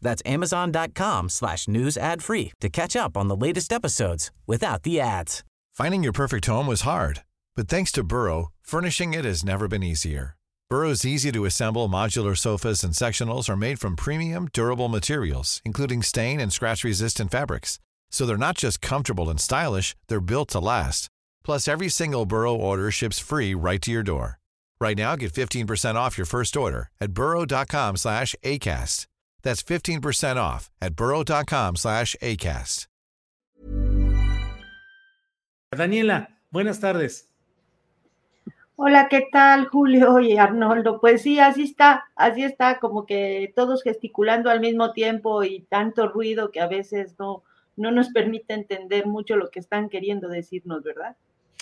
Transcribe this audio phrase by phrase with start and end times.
[0.00, 5.00] That's amazon.com slash news ad free to catch up on the latest episodes without the
[5.00, 5.44] ads.
[5.74, 7.22] Finding your perfect home was hard,
[7.54, 10.36] but thanks to Burrow, furnishing it has never been easier.
[10.70, 16.02] Burrow's easy to assemble modular sofas and sectionals are made from premium, durable materials, including
[16.02, 17.78] stain and scratch resistant fabrics.
[18.10, 21.08] So they're not just comfortable and stylish, they're built to last.
[21.42, 24.38] Plus, every single Burrow order ships free right to your door.
[24.80, 29.06] Right now, get 15% off your first order at burrow.com slash ACAST.
[29.42, 32.88] That's 15% off at burrow.com slash ACAST.
[35.76, 37.28] Daniela, buenas tardes.
[38.76, 41.00] Hola, ¿qué tal, Julio y Arnoldo?
[41.00, 46.08] Pues sí, así está, así está, como que todos gesticulando al mismo tiempo y tanto
[46.08, 47.42] ruido que a veces no,
[47.76, 51.16] no nos permite entender mucho lo que están queriendo decirnos, ¿verdad?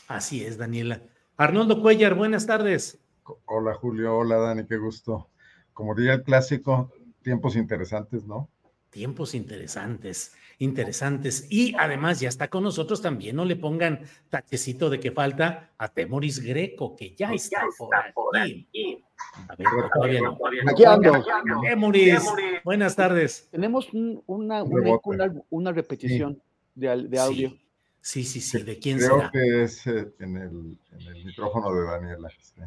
[0.09, 1.01] Así es, Daniela.
[1.37, 3.01] Arnoldo Cuellar, buenas tardes.
[3.47, 4.17] Hola, Julio.
[4.17, 5.31] Hola, Dani, qué gusto.
[5.73, 6.93] Como diría el clásico,
[7.27, 8.49] tiempos interesantes, ¿no?
[8.89, 11.49] Tiempos interesantes, interesantes.
[11.51, 15.89] Y además ya está con nosotros también, no le pongan tachecito de que falta a
[15.89, 19.03] Temoris Greco, que ya está, por, aquí.
[19.49, 20.39] A ver, todavía no.
[20.71, 21.21] Aquí ando.
[21.63, 22.23] Temoris,
[22.63, 23.49] buenas tardes.
[23.51, 26.41] Tenemos una, una, una, repetición
[26.77, 27.57] de, de, audio.
[28.01, 29.31] Sí, sí, sí, ¿de quién Creo será?
[29.33, 32.29] que es eh, en el, en el, micrófono de Daniela.
[32.39, 32.63] Sí.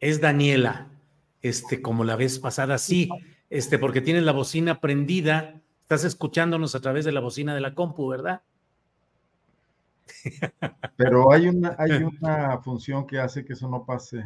[0.00, 0.88] Es Daniela,
[1.42, 3.08] este, como la vez pasada, sí,
[3.50, 7.74] este, porque tienes la bocina prendida, estás escuchándonos a través de la bocina de la
[7.74, 8.42] compu, ¿verdad?
[10.96, 14.24] Pero hay una, hay una función que hace que eso no pase.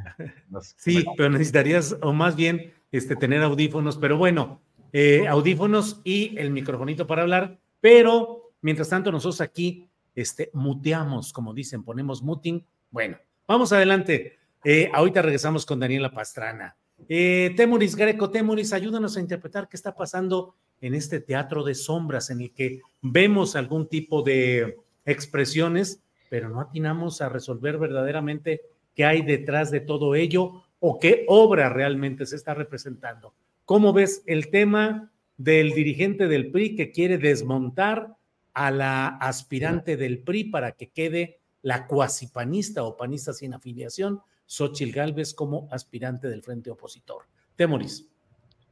[0.51, 4.61] Las, sí, pero necesitarías, o más bien, este, tener audífonos, pero bueno,
[4.93, 11.55] eh, audífonos y el microfonito para hablar, pero mientras tanto nosotros aquí este, muteamos, como
[11.55, 12.65] dicen, ponemos muting.
[12.91, 14.39] Bueno, vamos adelante.
[14.65, 16.77] Eh, ahorita regresamos con Daniela Pastrana.
[17.09, 22.31] Eh, Temuris Greco, Temuris, ayúdanos a interpretar qué está pasando en este teatro de sombras
[22.31, 28.63] en el que vemos algún tipo de expresiones, pero no atinamos a resolver verdaderamente
[28.95, 33.35] qué hay detrás de todo ello o qué obra realmente se está representando.
[33.65, 38.17] ¿Cómo ves el tema del dirigente del PRI que quiere desmontar
[38.55, 44.93] a la aspirante del PRI para que quede la cuasipanista o panista sin afiliación, Xochil
[44.93, 47.25] Gálvez, como aspirante del frente opositor.
[47.55, 48.09] Temoris.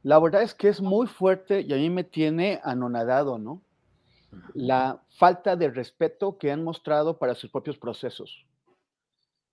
[0.01, 3.61] La verdad es que es muy fuerte y a mí me tiene anonadado, ¿no?
[4.53, 8.45] La falta de respeto que han mostrado para sus propios procesos.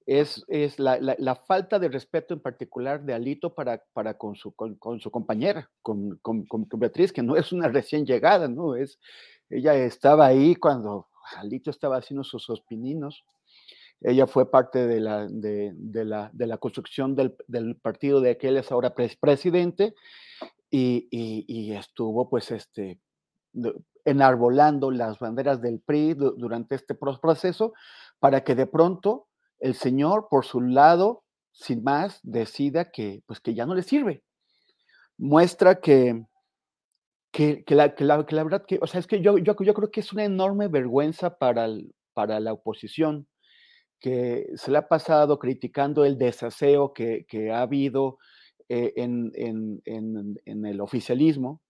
[0.07, 4.35] Es, es la, la, la, falta de respeto en particular de Alito para, para con,
[4.35, 8.47] su, con, con su compañera, con, con, con, Beatriz, que no es una recién llegada,
[8.49, 8.77] ¿no?
[8.77, 8.99] Es,
[9.49, 13.25] ella estaba ahí cuando Alito estaba haciendo sus, sus pininos.
[14.04, 15.72] Ella fue parte de la, de,
[16.04, 17.34] la, de la construcción del,
[17.81, 19.94] partido de que él es ahora pres, presidente
[20.70, 23.00] y, estuvo pues este,
[24.04, 27.72] enarbolando las banderas del PRI durante este proceso
[28.19, 29.28] para que de pronto
[29.59, 34.22] el señor por su lado, sin más, decida que pues que ya no le sirve.
[35.16, 36.26] Muestra que,
[37.32, 39.91] la, que, la, que la, verdad que, o sea, es que yo, yo, yo creo
[39.91, 43.26] que es una enorme vergüenza para, el, para la oposición
[44.00, 48.19] que se le ha pasado criticando el desaseo que, que ha habido
[48.69, 49.81] eh, en, en,
[50.44, 51.62] en, el oficialismo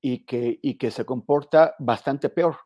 [0.00, 2.56] y que, y que se comporta bastante peor.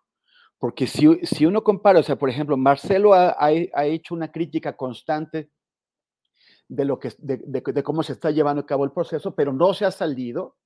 [0.59, 4.31] Porque si, si, uno compara, o sea, por ejemplo, Marcelo ha, ha, ha hecho una
[4.31, 5.51] crítica constante
[6.69, 9.53] de, lo que, de, de, de, cómo se está llevando a cabo el proceso, pero
[9.53, 10.57] no se ha salido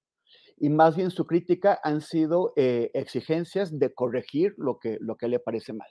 [0.59, 5.29] y más bien su crítica han sido eh, exigencias de corregir lo que, lo que
[5.29, 5.89] le parece mal.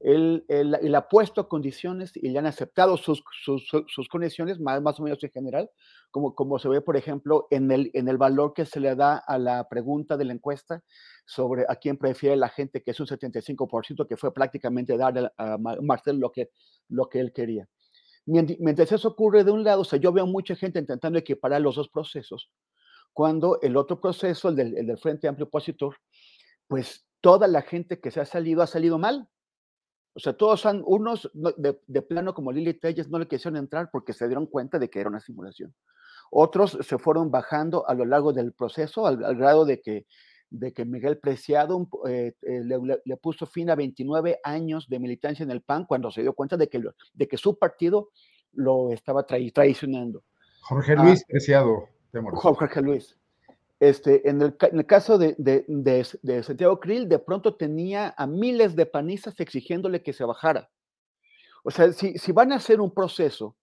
[0.00, 5.02] Él, él, ha puesto condiciones y le han aceptado sus, sus, condiciones, más, más, o
[5.02, 5.70] menos en general,
[6.10, 9.18] como, como se ve, por ejemplo, en el, en el valor que se le da
[9.18, 10.82] a la pregunta de la encuesta
[11.26, 15.54] sobre a quién prefiere la gente, que es un 75%, que fue prácticamente dar a,
[15.54, 16.50] a Marcel lo que,
[16.88, 17.68] lo que él quería.
[18.26, 21.76] Mientras eso ocurre de un lado, o sea, yo veo mucha gente intentando equiparar los
[21.76, 22.50] dos procesos,
[23.12, 25.96] cuando el otro proceso, el del, el del Frente Amplio Opositor,
[26.68, 29.28] pues toda la gente que se ha salido ha salido mal.
[30.14, 33.90] O sea, todos son unos de, de, plano como Lili Telles no le quisieron entrar
[33.92, 35.74] porque se dieron cuenta de que era una simulación.
[36.30, 40.06] Otros se fueron bajando a lo largo del proceso al, al grado de que
[40.50, 45.50] de que Miguel Preciado eh, eh, le, puso fin a 29 años de militancia en
[45.50, 46.82] el PAN cuando se dio cuenta de que,
[47.14, 48.10] de que su partido
[48.52, 50.24] lo estaba traicionando.
[50.62, 51.88] Jorge ah, Luis Preciado.
[52.12, 53.16] Jorge Luis.
[53.80, 55.34] Este, en, el, caso de,
[56.42, 60.70] Santiago Krill, de pronto tenía a miles de panistas exigiéndole que se bajara.
[61.64, 63.56] O sea, si, si van a hacer un proceso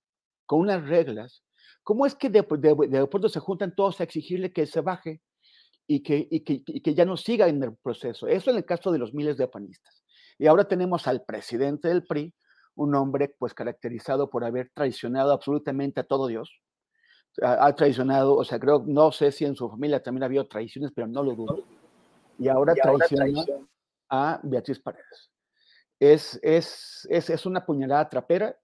[0.48, 1.44] con unas reglas,
[1.84, 5.22] ¿cómo es que de, pronto se juntan todos a exigirle que se baje?
[5.90, 8.28] y que, y que, y que ya no siga en el proceso.
[8.28, 10.04] Eso en el caso de los miles de panistas.
[10.38, 12.34] Y ahora tenemos al presidente del PRI,
[12.76, 16.62] un hombre pues caracterizado por haber traicionado absolutamente a todo Dios.
[17.42, 21.08] Ha, traicionado, o sea, creo, no sé si en su familia también había traiciones, pero
[21.08, 21.64] no lo dudo.
[22.40, 23.44] Y ahora, traiciona,
[24.10, 25.32] a Beatriz Paredes.
[26.00, 28.58] Es, es, es, es una puñalada trapera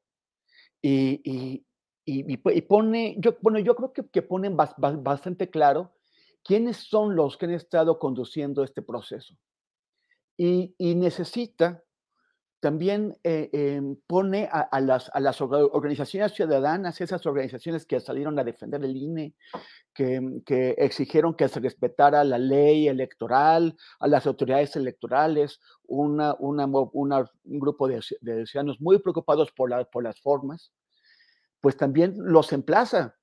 [0.81, 1.65] y, y,
[2.05, 5.91] y, pone, yo, bueno, yo creo que, que ponen bastante claro
[6.43, 9.35] quiénes son los que han estado conduciendo este proceso.
[10.37, 11.83] Y, necesita,
[12.63, 15.11] también eh, em, pone a, las,
[15.41, 19.35] organizaciones ciudadanas, esas organizaciones que salieron a defender el INE,
[19.93, 26.15] que, que, exigieron que se respetara la ley electoral, a las autoridades electorales, un
[27.43, 30.71] grupo de, ciudadanos muy preocupados por, la, por las formas,
[31.59, 33.17] pues también los emplaza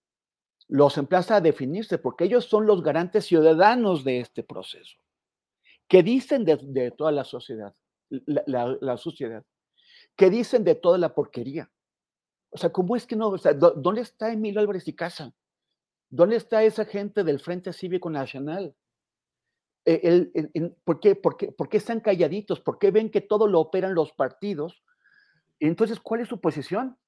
[0.69, 4.99] los emplaza a definirse, porque ellos son los garantes ciudadanos de este proceso.
[5.89, 7.75] ¿Qué dicen de, toda la sociedad,
[8.11, 9.45] la, sociedad?
[10.17, 11.71] ¿Qué dicen de toda la porquería?
[12.51, 13.29] O sea, ¿cómo es que no?
[13.29, 15.33] O sea, ¿dónde está Emilio Álvarez y Casa?
[16.09, 18.75] ¿Dónde está esa gente del Frente Cívico Nacional?
[19.85, 20.31] E,
[20.85, 22.61] ¿por, qué, por, qué, ¿Por qué están calladitos?
[22.61, 24.83] ¿Por qué ven que todo lo operan los partidos?
[25.61, 26.99] Entonces, ¿cuál es su posición?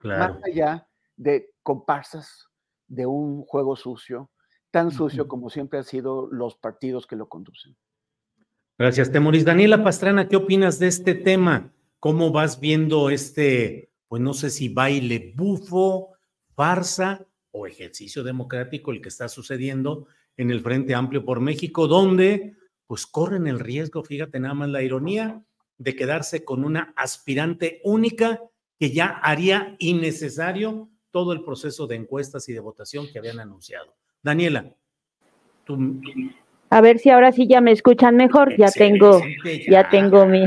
[0.00, 2.48] Más allá de comparsas,
[2.86, 4.30] de un juego sucio,
[4.70, 7.76] tan sucio como siempre han sido los partidos que lo conducen.
[8.78, 9.46] Gracias, Temoris.
[9.46, 11.72] Daniela Pastrana, ¿qué opinas de este tema?
[11.98, 16.10] ¿Cómo vas viendo este, pues no sé si baile bufo,
[16.54, 22.54] farsa o ejercicio democrático el que está sucediendo en el Frente Amplio por México, donde
[22.86, 25.42] pues corren el riesgo, fíjate nada más la ironía,
[25.78, 28.42] de quedarse con una aspirante única
[28.78, 33.96] que ya haría innecesario todo el proceso de encuestas y de votación que habían anunciado.
[34.22, 34.70] Daniela,
[35.64, 35.98] tú...
[36.70, 39.20] A ver si ahora sí ya me escuchan mejor, ya tengo,
[39.68, 39.88] ya.
[39.90, 40.44] tengo mi,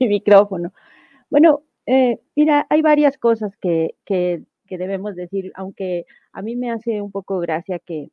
[0.00, 0.72] micrófono.
[1.30, 7.00] Bueno, eh, mira, hay varias cosas que, que, debemos decir, aunque a mí me hace
[7.00, 8.10] un poco gracia que,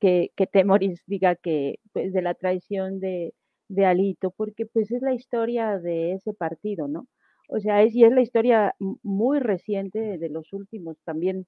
[0.00, 3.32] que, que Temoris diga que pues de la traición de,
[3.68, 7.06] de Alito, porque pues es la historia de ese partido, ¿no?
[7.48, 11.46] O sea, es, y es la historia muy reciente de los últimos también,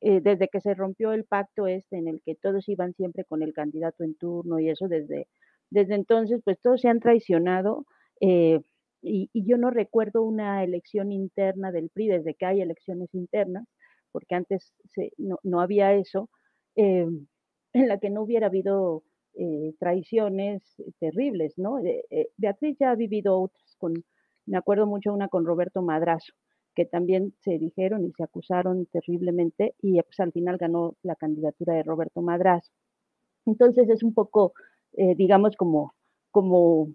[0.00, 3.42] eh, desde que se rompió el pacto este en el que todos iban siempre con
[3.42, 5.28] el candidato en turno y eso desde,
[5.70, 7.86] desde entonces, pues todos se han traicionado.
[8.20, 8.60] Eh,
[9.02, 13.66] y, yo no recuerdo una elección interna del PRI desde que hay elecciones internas,
[14.12, 14.74] porque antes
[15.18, 16.28] no, había eso,
[16.76, 17.06] eh,
[17.72, 19.04] en la que no hubiera habido
[19.78, 20.62] traiciones
[20.98, 21.80] terribles, ¿no?
[22.36, 23.94] Beatriz ya ha vivido otras con
[24.50, 26.32] me acuerdo mucho una con Roberto Madrazo,
[26.74, 31.74] que también se dijeron y se acusaron terriblemente y pues al final ganó la candidatura
[31.74, 32.70] de Roberto Madrazo.
[33.46, 34.52] Entonces es un poco,
[34.92, 35.94] eh, digamos, como,
[36.30, 36.88] como,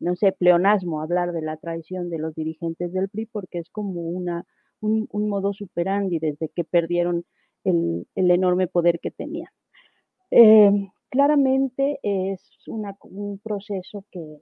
[0.00, 4.02] no sé, pleonasmo hablar de la traición de los dirigentes del PRI porque es como
[4.02, 4.44] una,
[4.80, 7.24] un, modo superandi desde que perdieron
[7.64, 9.48] el, enorme poder que tenían.
[10.30, 10.70] Eh,
[11.10, 14.40] claramente es un proceso que,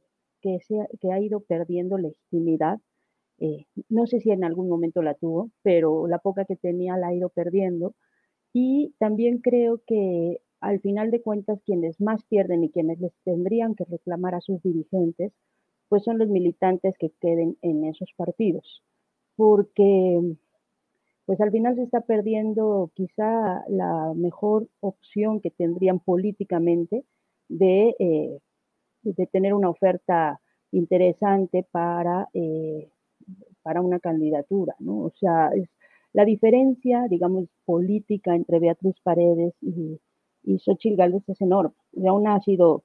[1.01, 2.79] que, ha ido perdiendo legitimidad.
[3.39, 7.09] Eh, no sé si en algún momento la tuvo, pero la poca que tenía la
[7.09, 7.95] ha ido perdiendo.
[8.53, 13.75] Y también creo que al final de cuentas quienes más pierden y quienes les tendrían
[13.75, 15.33] que reclamar a sus dirigentes,
[15.89, 18.83] pues son los militantes que queden en esos partidos.
[19.37, 20.37] Porque
[21.27, 27.05] pues al final se está perdiendo quizá la mejor opción que tendrían políticamente
[27.49, 28.39] de eh,
[29.05, 30.41] de tener una oferta
[30.73, 32.89] interesante para, eh,
[33.65, 35.01] para una candidatura, ¿no?
[35.07, 35.69] O sea, es,
[36.13, 39.99] la diferencia, digamos, política entre Beatriz Paredes y,
[40.45, 41.75] y Xochitl Gálvez es enorme.
[41.93, 42.85] Y aún ha sido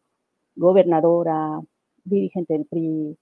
[0.56, 1.62] gobernadora,
[2.04, 3.18] dirigente del PRI,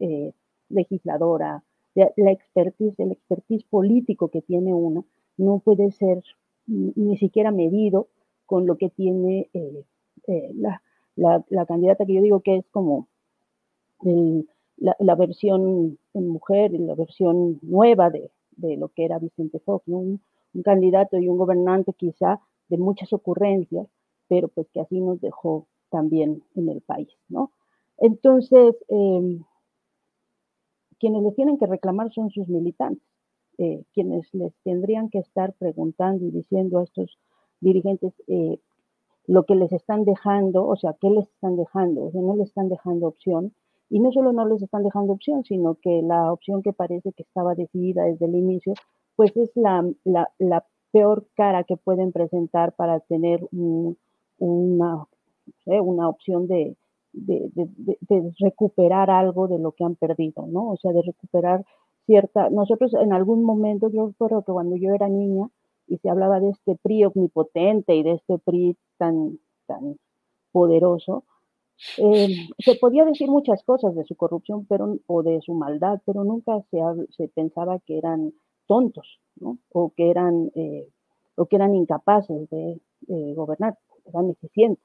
[0.00, 0.32] eh,
[0.68, 5.04] legisladora, la expertise, el expertise político que tiene una
[5.36, 6.22] no puede ser
[6.66, 8.08] ni siquiera medido
[8.46, 9.84] con lo que tiene eh,
[10.54, 10.82] la,
[11.16, 13.08] la, candidata que yo digo que es como
[14.82, 18.30] la, versión en mujer, la versión nueva de,
[18.76, 20.20] lo que era Vicente Fox, un,
[20.64, 23.86] candidato y un gobernante quizá de muchas ocurrencias,
[24.28, 27.52] pero pues que así nos dejó también en el país, ¿no?
[27.96, 29.44] Entonces, em,
[30.98, 33.06] quienes les tienen que reclamar son sus militantes,
[33.58, 37.18] eh, quienes les tendrían que estar preguntando y diciendo a estos
[37.60, 38.58] dirigentes eh,
[39.26, 42.48] lo que les están dejando, o sea, qué les están dejando, o sea, no les
[42.48, 43.54] están dejando opción.
[43.92, 47.24] Y no solo no les están dejando opción, sino que la opción que parece que
[47.24, 48.72] estaba decidida desde el inicio,
[49.16, 55.06] pues es la, la, peor cara que pueden presentar para tener una,
[55.66, 56.74] una opción de,
[57.12, 60.70] de, de, recuperar algo de lo que han perdido, ¿no?
[60.70, 61.66] O sea, de recuperar
[62.06, 62.48] cierta...
[62.48, 65.50] Nosotros en algún momento, yo recuerdo que cuando yo era niña
[65.86, 69.96] y se hablaba de este PRI omnipotente y de este PRI tan, tan
[70.50, 71.24] poderoso,
[71.98, 76.24] eh, se podía decir muchas cosas de su corrupción pero, o de su maldad, pero
[76.24, 76.78] nunca se,
[77.10, 78.32] se pensaba que eran
[78.66, 79.18] tontos.
[79.72, 80.88] O que eran, eh,
[81.36, 82.80] o que eran incapaces de
[83.34, 84.84] gobernar, eran eficientes.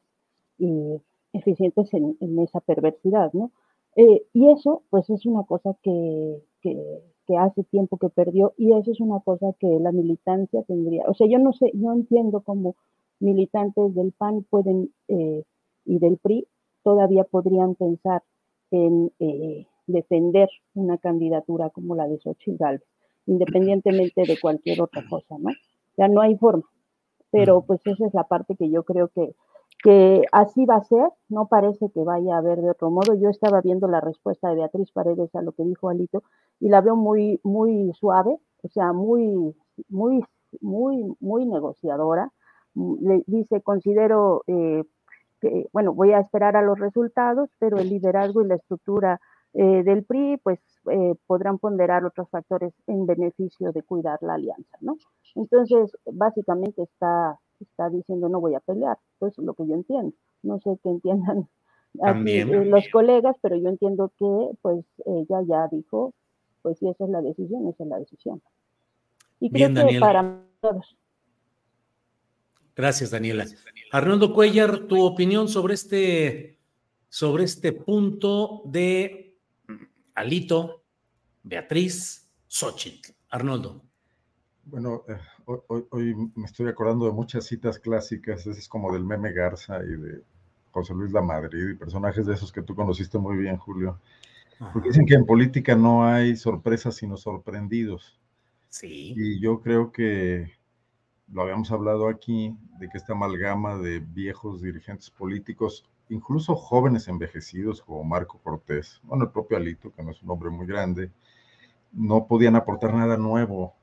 [0.58, 1.00] Y
[1.34, 3.52] eficientes en, esa perversidad, ¿no?
[3.96, 8.90] Eh, y eso, pues es una cosa que, que, hace tiempo que perdió y eso
[8.92, 11.04] es una cosa que la militancia tendría.
[11.08, 12.76] O sea, yo no sé, yo entiendo cómo
[13.20, 16.48] militantes del PAN pueden y del PRI
[16.88, 18.24] todavía podrían pensar
[18.72, 22.88] en eh, defender una candidatura como la de Xochitl Gálvez,
[23.26, 25.50] independientemente de cualquier otra cosa, ¿no?
[25.98, 26.64] Ya no hay forma.
[27.30, 29.36] Pero pues esa es la parte que yo creo que
[29.84, 33.16] que así va a ser, no parece que vaya a haber de otro modo.
[33.16, 36.24] Yo estaba viendo la respuesta de Beatriz Paredes a lo que dijo Alito
[36.62, 39.54] y la veo muy, muy suave, o sea, muy,
[39.90, 40.24] muy,
[40.62, 42.32] muy, muy negociadora.
[42.76, 44.86] Le dice, considero eh,
[45.40, 49.20] que, bueno, voy a esperar a los resultados, pero el liderazgo y la estructura
[49.54, 50.60] eh, del PRI, pues
[50.92, 54.98] eh, podrán ponderar otros factores en beneficio de cuidar la alianza, ¿no?
[55.36, 58.98] Entonces, básicamente está está diciendo no voy a pelear.
[59.20, 60.14] Pues lo que yo entiendo.
[60.44, 61.48] No sé qué entiendan
[62.26, 66.14] eh, los colegas, pero yo entiendo que pues ella ya dijo,
[66.62, 68.42] pues si esa es la decisión, esa es la decisión.
[69.40, 70.96] Y creo que para todos.
[72.78, 73.48] Gracias, Daniela.
[73.92, 76.60] Arnoldo Cuellar, tu opinión sobre este,
[77.10, 79.36] sobre este punto de
[80.14, 80.84] Alito,
[81.42, 83.14] Beatriz, Xochitl.
[83.30, 83.84] Arnoldo.
[84.66, 85.18] Bueno, eh,
[85.90, 90.22] hoy, me estoy acordando de muchas citas clásicas, es como del meme Garza y de
[90.72, 94.00] José Luis La Madrid y personajes de esos que tú conociste muy bien, Julio.
[94.72, 98.20] Porque dicen que en política no hay sorpresas sino sorprendidos.
[98.70, 99.14] Sí.
[99.16, 100.57] Y yo creo que
[101.32, 107.82] lo habíamos hablado aquí, de que esta amalgama de viejos dirigentes políticos, incluso jóvenes envejecidos
[107.82, 111.12] como Marco Cortés, bueno, el propio Alito, que no es un hombre muy grande,
[111.92, 113.76] no podían aportar nada nuevo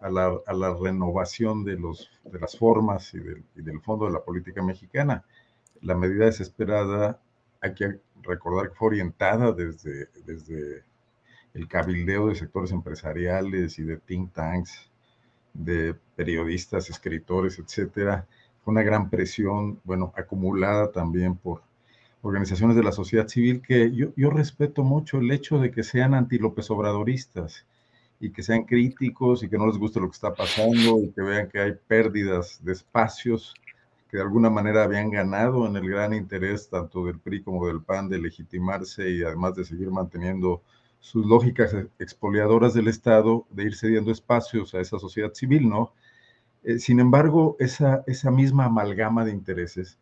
[0.00, 5.24] a la, renovación de, los, de las formas y del, fondo de la política mexicana.
[5.82, 7.20] La medida desesperada,
[7.60, 10.84] hay que recordar que fue orientada desde, desde
[11.52, 14.89] el cabildeo de sectores empresariales y de think tanks,
[15.54, 18.26] de periodistas, escritores, etcétera.
[18.64, 21.62] Una gran presión, bueno, acumulada también por
[22.22, 26.14] organizaciones de la sociedad civil que yo, yo respeto mucho el hecho de que sean
[26.14, 27.66] anti-López Obradoristas
[28.20, 31.22] y que sean críticos y que no les guste lo que está pasando y que
[31.22, 33.54] vean que hay pérdidas de espacios
[34.10, 37.80] que de alguna manera habían ganado en el gran interés tanto del PRI como del
[37.80, 40.62] PAN de legitimarse y además de seguir manteniendo
[41.00, 45.92] sus lógicas expoliadoras del Estado, de ir cediendo espacios a esa sociedad civil, ¿no?
[46.62, 49.98] Eh, sin embargo, esa, esa misma amalgama de intereses,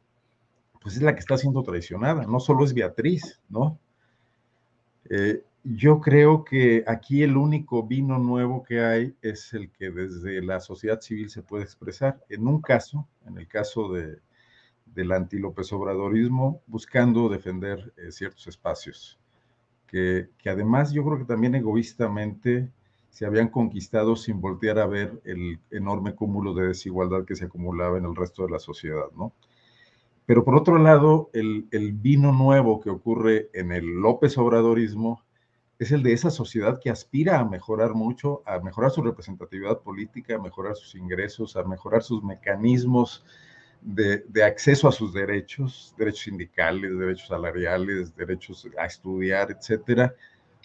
[0.81, 3.79] pues es la que está siendo traicionada, no solo es Beatriz, ¿no?
[5.09, 10.43] Eh, yo creo que aquí el único vino nuevo que hay es el que desde
[10.43, 12.21] la sociedad civil se puede expresar.
[12.29, 14.19] En un caso, en el caso de,
[14.87, 19.19] del anti-López Obradorismo, buscando defender eh, ciertos espacios,
[19.89, 22.71] que, además yo creo que también egoístamente
[23.11, 27.99] se habían conquistado sin voltear a ver el enorme cúmulo de desigualdad que se acumulaba
[27.99, 29.33] en el resto de la sociedad, ¿no?
[30.27, 35.23] Pero por otro lado, el, el vino nuevo que ocurre en el López Obradorismo
[35.79, 40.35] es el de esa sociedad que aspira a mejorar mucho, a mejorar su representatividad política,
[40.35, 43.25] a mejorar sus ingresos, a mejorar sus mecanismos
[43.81, 50.15] de, acceso a sus derechos, derechos sindicales, derechos salariales, derechos a estudiar, etcétera,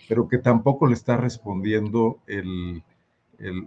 [0.07, 2.19] pero que tampoco le está respondiendo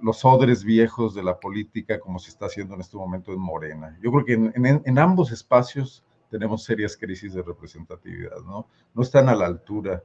[0.02, 3.98] los odres viejos de la política como se está haciendo en este momento en Morena.
[4.02, 8.68] Yo creo que en, ambos espacios tenemos serias crisis de representatividad, ¿no?
[8.94, 10.02] No están a la altura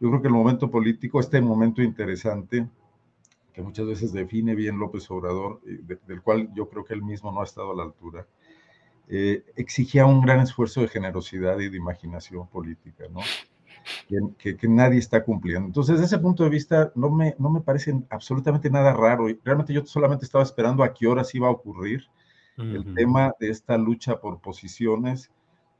[0.00, 2.68] yo creo que el momento político, este momento interesante,
[3.52, 7.40] que muchas veces define bien López Obrador, del cual yo creo que él mismo no
[7.40, 8.26] ha estado a la altura,
[9.08, 13.20] eh, exigía un gran esfuerzo de generosidad y de imaginación política, ¿no?
[14.38, 15.66] Que, que, nadie está cumpliendo.
[15.66, 19.26] Entonces, desde ese punto de vista, no me, no me parece absolutamente nada raro.
[19.44, 22.08] Realmente yo solamente estaba esperando a qué horas iba a ocurrir
[22.56, 25.30] el tema de esta lucha por posiciones,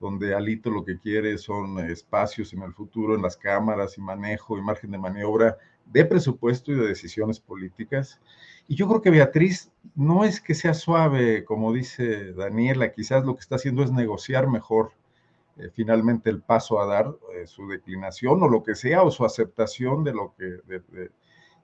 [0.01, 4.59] donde Alito lo que quiere son espacios en el futuro en las cámaras y manejo
[4.59, 8.21] y margen de maniobra de presupuesto y de decisiones políticas.
[8.67, 13.35] Y yo creo que Beatriz no es que sea suave, como dice Daniela, quizás lo
[13.35, 14.93] que está haciendo es negociar mejor
[15.57, 19.25] eh, finalmente el paso a dar, eh, su declinación o lo que sea, o su
[19.25, 20.59] aceptación de lo que,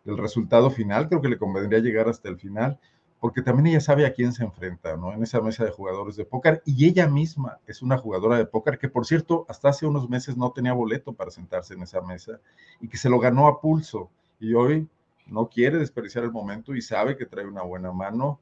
[0.05, 1.09] del resultado final.
[1.09, 2.79] Creo que le convendría llegar hasta el final,
[3.19, 5.13] porque también ella sabe a quién se enfrenta, ¿no?
[5.13, 8.79] En esa mesa de jugadores de póker, y ella misma es una jugadora de póker
[8.79, 12.41] que, por cierto, hasta hace unos meses no tenía boleto para sentarse en esa mesa
[12.81, 14.11] y que se lo ganó a pulso.
[14.39, 14.89] Y hoy
[15.31, 18.41] no quiere desperdiciar el momento y sabe que trae una buena mano,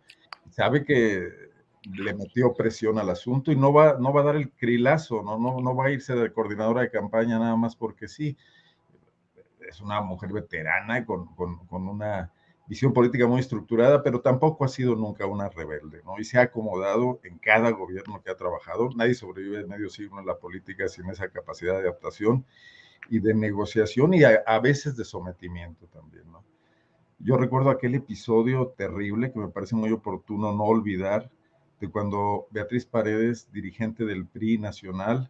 [0.50, 1.48] sabe que
[1.84, 5.38] le metió presión al asunto y no va, no va a dar el crilazo, ¿no?
[5.38, 8.36] No, no va a irse de coordinadora de campaña nada más porque sí.
[9.68, 12.32] Es una mujer veterana con, con, con una
[12.66, 16.18] visión política muy estructurada, pero tampoco ha sido nunca una rebelde, ¿no?
[16.18, 18.90] Y se ha acomodado en cada gobierno que ha trabajado.
[18.96, 22.46] Nadie sobrevive en medio siglo en la política sin esa capacidad de adaptación
[23.10, 26.47] y de negociación y a, a veces de sometimiento también, ¿no?
[27.20, 31.30] Yo recuerdo aquel episodio terrible que me parece muy oportuno no olvidar,
[31.80, 35.28] de cuando Beatriz Paredes, dirigente del PRI nacional,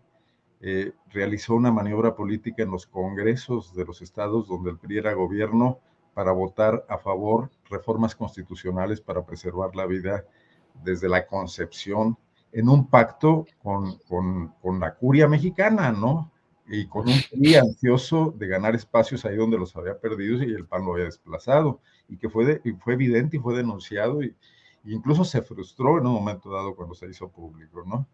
[0.60, 5.14] eh, realizó una maniobra política en los congresos de los estados donde el PRI era
[5.14, 5.78] gobierno
[6.12, 10.24] para votar a favor reformas constitucionales para preservar la vida
[10.84, 12.18] desde la concepción
[12.52, 16.32] en un pacto con, con, con la curia mexicana, ¿no?
[16.68, 20.66] Y con un PRI ansioso de ganar espacios ahí donde los había perdido y el
[20.66, 24.34] PAN lo había desplazado, y que fue, fue evidente y fue denunciado, y,
[24.84, 28.06] incluso se frustró en un momento dado cuando se hizo público, ¿no?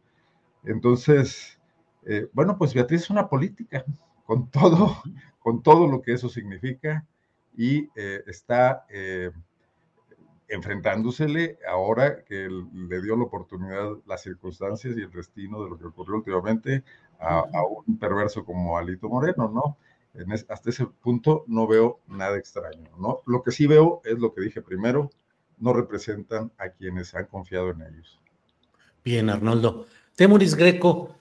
[0.64, 1.58] Entonces,
[2.06, 3.84] eh, bueno, pues Beatriz es una política,
[4.24, 5.02] con todo,
[5.38, 7.04] con todo lo que eso significa,
[7.56, 8.86] y eh, está...
[8.88, 9.30] Eh,
[10.48, 15.86] enfrentándosele ahora que le dio la oportunidad, las circunstancias y el destino de lo que
[15.86, 16.84] ocurrió últimamente
[17.18, 19.78] a, un perverso como Alito Moreno, ¿no?
[20.48, 23.22] hasta ese punto no veo nada extraño, ¿no?
[23.26, 25.10] Lo que sí veo es lo que dije primero,
[25.58, 28.20] no representan a quienes han confiado en ellos.
[29.04, 29.86] Bien, Arnoldo.
[30.14, 31.16] Temuris Greco,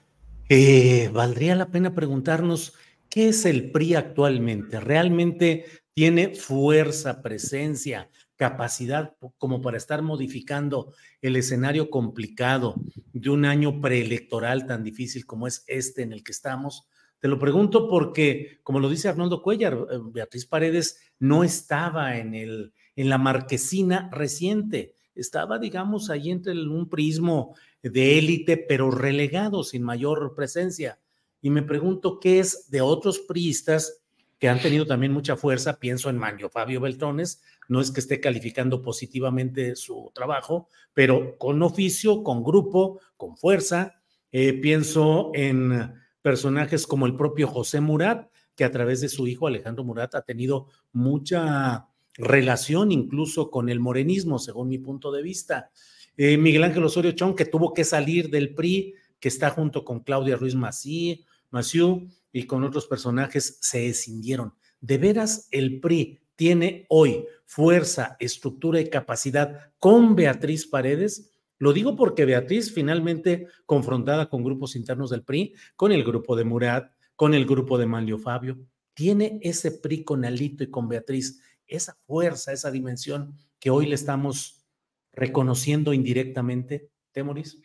[0.48, 2.74] eh, valdría la pena preguntarnos
[3.08, 4.78] qué es el PRI actualmente.
[4.78, 10.92] ¿Realmente tiene fuerza, presencia, capacidad como para estar modificando
[11.22, 12.74] el escenario complicado
[13.12, 16.88] de un año preelectoral tan difícil como es este en el que estamos?
[17.24, 22.34] Te lo pregunto porque, como lo dice Arnoldo Cuellar, eh, Beatriz Paredes no estaba en,
[22.34, 29.64] el, en la marquesina reciente, estaba, digamos, ahí entre un prismo de élite, pero relegado,
[29.64, 30.98] sin mayor presencia.
[31.40, 34.03] Y me pregunto qué es de otros priistas
[34.38, 38.20] que han tenido también mucha fuerza, pienso en Manio Fabio Beltrones, no es que esté
[38.20, 44.00] calificando positivamente su trabajo, pero con oficio, con grupo, con fuerza.
[44.32, 49.46] Eh, pienso en personajes como el propio José Murat, que a través de su hijo
[49.46, 55.70] Alejandro Murat ha tenido mucha relación incluso con el morenismo, según mi punto de vista.
[56.16, 60.00] Eh, Miguel Ángel Osorio Chong, que tuvo que salir del PRI, que está junto con
[60.00, 64.54] Claudia Ruiz Maciú y con otros personajes, se escindieron.
[64.80, 71.30] ¿De veras el PRI tiene hoy fuerza, estructura y capacidad con Beatriz Paredes?
[71.58, 76.42] Lo digo porque Beatriz finalmente confrontada con grupos internos del PRI, con el grupo de
[76.42, 78.58] Murat, con el grupo de Manlio Fabio,
[78.94, 83.94] tiene ese PRI con Alito y con Beatriz, esa fuerza, esa dimensión que hoy le
[83.94, 84.66] estamos
[85.12, 87.60] reconociendo indirectamente, Temoris.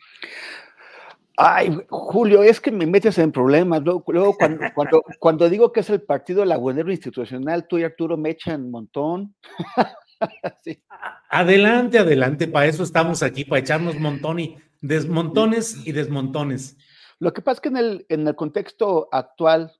[1.42, 3.82] Ay, Julio, es que me metes en problemas.
[3.82, 8.18] Luego, cuando, cuando, cuando, digo que es el partido la lagunero institucional, tú y Arturo
[8.18, 9.34] me echan un montón.
[11.30, 16.76] Adelante, adelante, para eso estamos aquí, para echarnos montón y desmontones y desmontones.
[17.18, 19.72] Lo que pasa es que en el, en el contexto actual,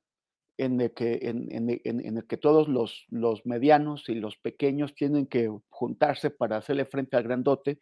[0.57, 5.27] en el que, en, en, el que todos los, los medianos y los pequeños tienen
[5.27, 7.79] que juntarse para hacerle frente al grandote,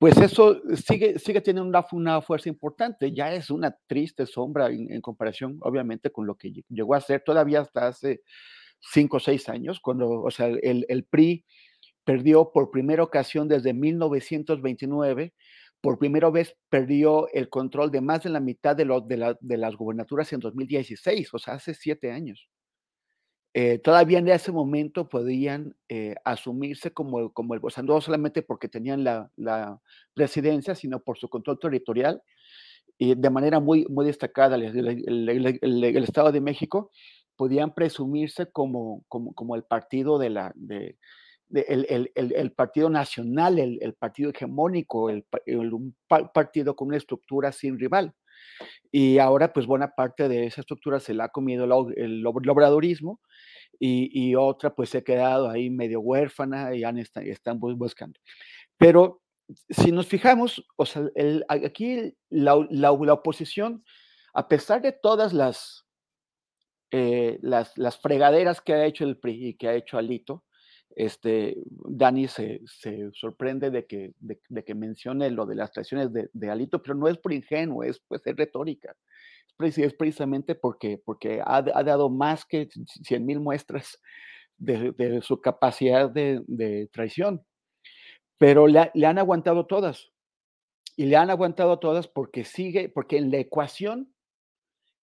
[0.00, 3.12] pues eso sigue, sigue teniendo una, una, fuerza importante.
[3.12, 7.60] Ya es una triste sombra en, comparación, obviamente, con lo que llegó a ser todavía
[7.60, 8.22] hasta hace
[8.80, 11.44] cinco o seis años, cuando, o sea, el, el PRI
[12.02, 15.34] perdió por primera ocasión desde 1929,
[15.82, 19.76] por primera vez perdió el control de más de la mitad de, de, de las
[19.76, 22.48] gubernaturas en 2016, o sea, hace siete años.
[23.52, 28.68] Eh, todavía en ese momento podían eh, asumirse como, como el, o no solamente porque
[28.68, 29.80] tenían la, la,
[30.14, 32.22] presidencia, sino por su control territorial
[32.98, 34.62] y de manera muy, muy destacada el,
[35.62, 36.90] el, Estado de México,
[37.34, 40.98] podían presumirse como, como, como el partido de la, de,
[41.50, 48.14] el, el, partido nacional, el, partido hegemónico, el, un partido con una estructura sin rival.
[48.92, 51.64] Y ahora, pues buena parte de esa estructura se la ha comido
[51.96, 53.20] el, obradorismo
[53.82, 58.20] y, otra pues se ha quedado ahí medio huérfana y han, están, buscando.
[58.76, 59.22] Pero
[59.70, 61.04] si nos fijamos, o sea,
[61.48, 63.82] aquí la, la, oposición,
[64.34, 65.86] a pesar de todas las,
[66.90, 70.44] eh, las, las, fregaderas que ha hecho el PRI y que ha hecho Alito,
[70.94, 72.60] este, Dani se,
[73.14, 77.16] sorprende de que, de, que mencione lo de las traiciones de, Alito, pero no es
[77.16, 78.94] por ingenuo, es, pues, es retórica.
[79.62, 81.00] Es, precisamente porque,
[81.44, 82.68] ha, dado más que
[83.02, 84.00] 100 mil muestras
[84.56, 87.44] de, su capacidad de, traición.
[88.38, 90.10] Pero le, han aguantado todas.
[90.96, 94.12] Y le han aguantado todas porque sigue, porque en la ecuación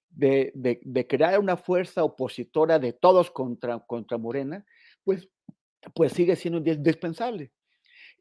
[0.10, 4.66] de, crear una fuerza opositora de todos contra, contra Morena,
[5.04, 5.30] pues
[5.94, 7.52] pues sigue siendo indispensable.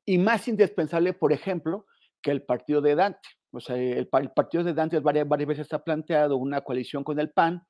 [0.04, 1.86] Y más indispensable, por ejemplo,
[2.22, 3.28] que el partido de Dante.
[3.56, 7.30] O sea, el, partido de Dante varias, varias veces ha planteado una coalición con el
[7.30, 7.66] PAN,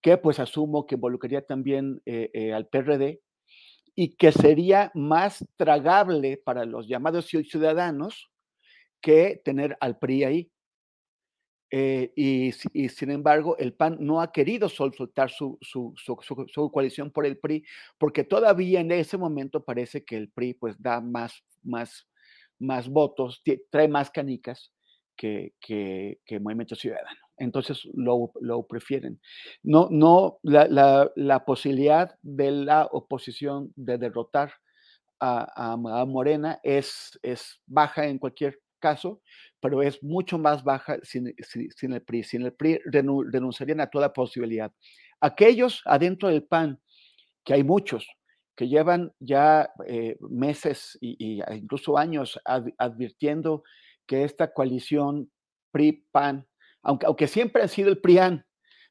[0.00, 3.20] que pues asumo que involucraría también eh, eh, al PRD,
[3.94, 8.30] y que sería más tragable para los llamados ciudadanos
[9.00, 10.52] que tener al PRI ahí.
[11.70, 17.26] Eh, y, sin embargo, el PAN no ha querido soltar su, su, su, coalición por
[17.26, 17.64] el PRI,
[17.98, 22.06] porque todavía en ese momento parece que el PRI pues da más, más,
[22.58, 24.72] más votos, trae más canicas
[25.16, 27.20] que, que, que Movimiento Ciudadano.
[27.38, 29.20] Entonces lo, lo prefieren.
[29.62, 34.52] No, no, la, la, la, posibilidad de la oposición de derrotar
[35.20, 39.20] a, a, Morena es, es baja en cualquier caso,
[39.60, 42.22] pero es mucho más baja sin, el PRI.
[42.22, 44.72] Sin el PRI renunciarían a toda posibilidad.
[45.20, 46.80] Aquellos adentro del PAN,
[47.44, 48.06] que hay muchos,
[48.54, 52.40] que llevan ya eh, meses y, incluso años
[52.78, 53.62] advirtiendo
[54.06, 55.30] que esta coalición
[55.72, 56.46] PRI-PAN,
[56.82, 58.46] aunque, aunque siempre ha sido el PRIAN,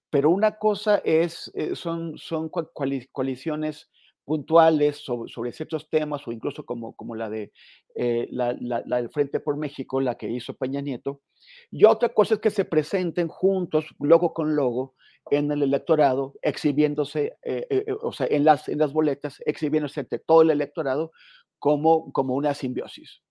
[0.10, 3.90] pero una cosa es, eh, son, son coaliciones
[4.24, 7.52] puntuales sobre, ciertos temas o incluso como, como la, de,
[7.96, 11.22] eh, la, del Frente por México, la que hizo Peña Nieto.
[11.70, 14.96] Y otra cosa es que se presenten juntos, logo con logo,
[15.32, 20.44] en el electorado, exhibiéndose, eh, o sea, en las, en las boletas, exhibiéndose ante todo
[20.44, 21.12] el electorado
[21.60, 23.22] como, como una simbiosis.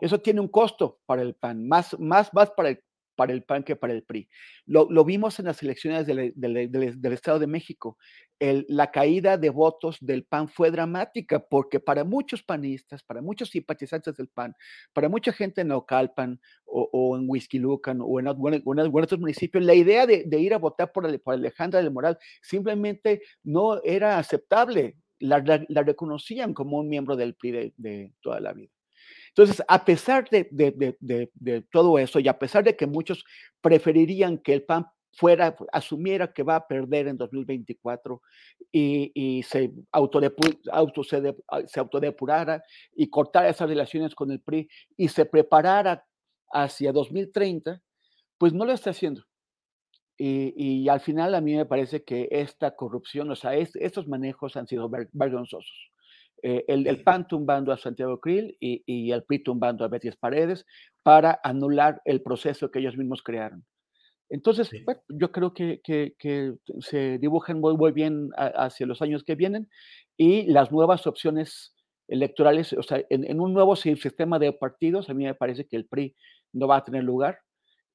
[0.00, 2.82] Eso tiene un costo para el PAN, más, más, más para el
[3.14, 4.28] para el PAN que para el PRI.
[4.66, 7.98] Lo, vimos en las elecciones del, del, Estado de México.
[8.40, 14.16] La caída de votos del PAN fue dramática porque para muchos panistas, para muchos simpatizantes
[14.16, 14.54] del PAN,
[14.92, 20.06] para mucha gente en Ocalpan o, o en Huizquilucan o en, otros municipios, la idea
[20.06, 24.96] de, ir a votar por, por, Alejandra del Moral simplemente no era aceptable.
[25.20, 28.72] La, la, reconocían como un miembro del PRI de toda la vida.
[29.34, 33.24] Entonces, a pesar de, todo eso y a pesar de que muchos
[33.62, 38.20] preferirían que el PAN fuera, asumiera que va a perder en 2024
[38.70, 40.20] y, se, auto,
[41.04, 41.34] se,
[41.66, 42.62] se autodepurara
[42.94, 46.04] y cortara esas relaciones con el PRI y se preparara
[46.52, 47.80] hacia 2030,
[48.38, 49.22] pues no lo está haciendo.
[50.18, 54.68] Y, al final a mí me parece que esta corrupción, o sea, estos manejos han
[54.68, 55.91] sido vergonzosos.
[56.42, 60.66] Eh, el, PAN tumbando a Santiago Krill y, el PRI tumbando a Betis Paredes
[61.04, 63.64] para anular el proceso que ellos mismos crearon.
[64.28, 64.70] Entonces,
[65.08, 65.80] yo creo que,
[66.80, 69.68] se dibujan muy, bien hacia los años que vienen
[70.16, 71.76] y las nuevas opciones
[72.08, 75.86] electorales, o sea, en, un nuevo sistema de partidos, a mí me parece que el
[75.86, 76.16] PRI
[76.52, 77.38] no va a tener lugar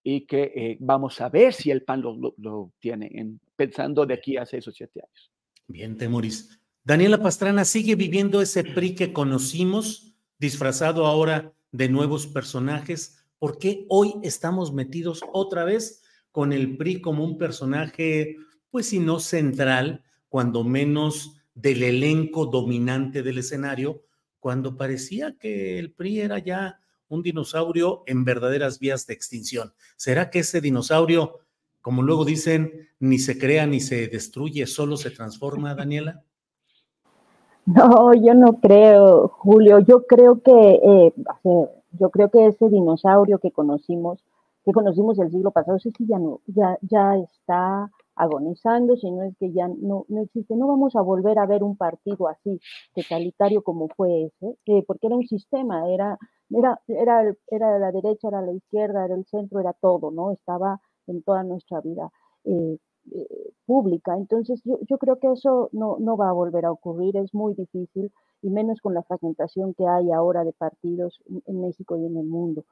[0.03, 4.37] y que eh, vamos a ver si el PAN lo, tiene, en, pensando de aquí
[4.37, 5.31] a seis o siete años.
[5.67, 6.61] Bien, Temoris.
[6.87, 13.25] Daniela Pastrana sigue viviendo ese PRI que conocimos, disfrazado ahora de nuevos personajes.
[13.39, 18.37] ¿Por qué hoy estamos metidos otra vez con el PRI como un personaje,
[18.71, 24.05] pues si no central, cuando menos del elenco dominante del escenario,
[24.39, 29.73] cuando parecía que el PRI era ya un dinosaurio en verdaderas vías de extinción?
[29.97, 31.39] ¿Será que ese dinosaurio,
[31.81, 36.23] como luego dicen, ni se crea ni se destruye, solo se transforma, Daniela?
[37.67, 39.79] No, yo no creo, Julio.
[39.79, 41.13] Yo creo que eh,
[41.99, 44.23] yo creo que ese dinosaurio que conocimos,
[44.65, 49.35] que conocimos el siglo pasado, ese sí ya no, ya, ya está agonizando, sino es
[49.37, 50.55] que ya no, no existe.
[50.55, 52.59] No vamos a volver a ver un partido así,
[52.95, 56.17] totalitario como fue ese, eh, porque era un sistema, era,
[56.49, 60.31] era, era, era la derecha, era la izquierda, era el centro, era todo, ¿no?
[60.31, 62.09] Estaba en toda nuestra vida.
[62.45, 62.77] Eh,
[63.13, 64.15] eh, pública.
[64.17, 68.49] Entonces, yo, creo que eso no, va a volver a ocurrir, es muy difícil, y
[68.49, 72.65] menos con la fragmentación que hay ahora de partidos en México y en el mundo.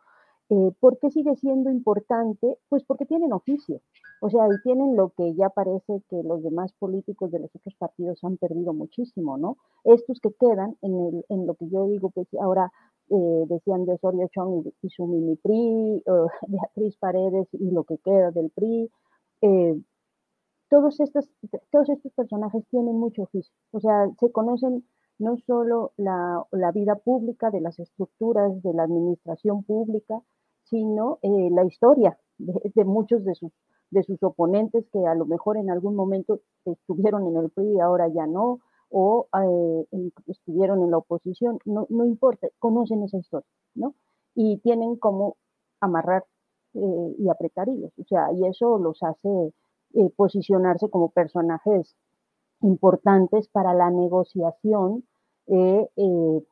[0.49, 2.57] Eh, ¿Por qué sigue siendo importante?
[2.69, 3.81] Pues porque tienen oficio,
[4.21, 7.73] o sea, y tienen lo que ya parece que los demás políticos de los otros
[7.75, 9.57] partidos han perdido muchísimo, ¿no?
[9.83, 12.71] Estos que quedan en, lo que yo digo, pues ahora
[13.09, 16.03] eh, decían de Osorio Chong y, su mini PRI,
[16.47, 18.91] Beatriz Paredes y lo que queda del PRI,
[19.41, 19.81] eh,
[20.75, 21.29] todos estos,
[21.71, 24.83] todos estos personajes tienen mucho oficio, o sea, se conocen
[25.17, 30.21] no solo la, la vida pública de las estructuras de la administración pública,
[30.65, 33.53] sino eh, la historia de, de, muchos de sus,
[33.89, 37.79] de sus oponentes que a lo mejor en algún momento estuvieron en el PRI y
[37.79, 38.59] ahora ya no,
[38.89, 43.95] o eh, estuvieron en la oposición, no, no, importa, conocen esa historia, ¿no?
[44.33, 45.37] Y tienen como
[45.79, 46.25] amarrar
[46.73, 49.53] eh, y apretar hilos, o sea, y eso los hace
[49.95, 51.95] eh, posicionarse como personajes
[52.61, 55.03] importantes para la negociación
[55.47, 56.43] eh, eh,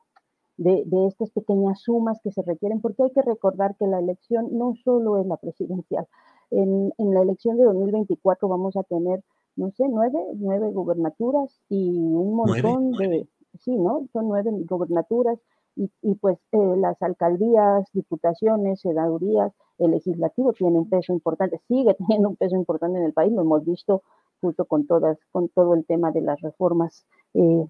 [0.56, 4.56] de, de, estas pequeñas sumas que se requieren, porque hay que recordar que la elección
[4.56, 6.06] no solo es la presidencial.
[6.50, 9.22] En, en la elección de 2024 vamos a tener,
[9.56, 13.08] no sé, nueve, nueve gubernaturas y un montón ¿Nueve?
[13.08, 13.28] de,
[13.58, 14.06] sí, ¿no?
[14.12, 15.38] Son nueve gubernaturas
[15.74, 21.94] y, y pues eh, las alcaldías, diputaciones, sedadurías, el legislativo tiene un peso importante, sigue
[21.98, 24.02] teniendo un peso importante en el país, lo hemos visto
[24.40, 27.66] justo con todas, con todo el tema de las reformas eh,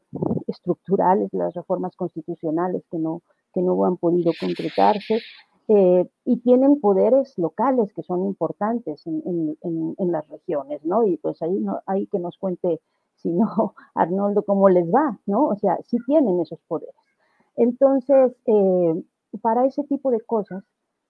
[0.46, 5.20] estructurales, las reformas constitucionales que no, que no han podido concretarse,
[5.68, 11.06] eh, y tienen poderes locales que son importantes en, en, en, en, las regiones, ¿no?
[11.06, 12.80] Y pues ahí no hay que nos cuente,
[13.16, 15.46] si no, Arnoldo, cómo les va, ¿no?
[15.46, 16.94] O sea, sí tienen esos poderes.
[17.56, 19.02] Entonces, eh,
[19.40, 20.64] para ese tipo de cosas,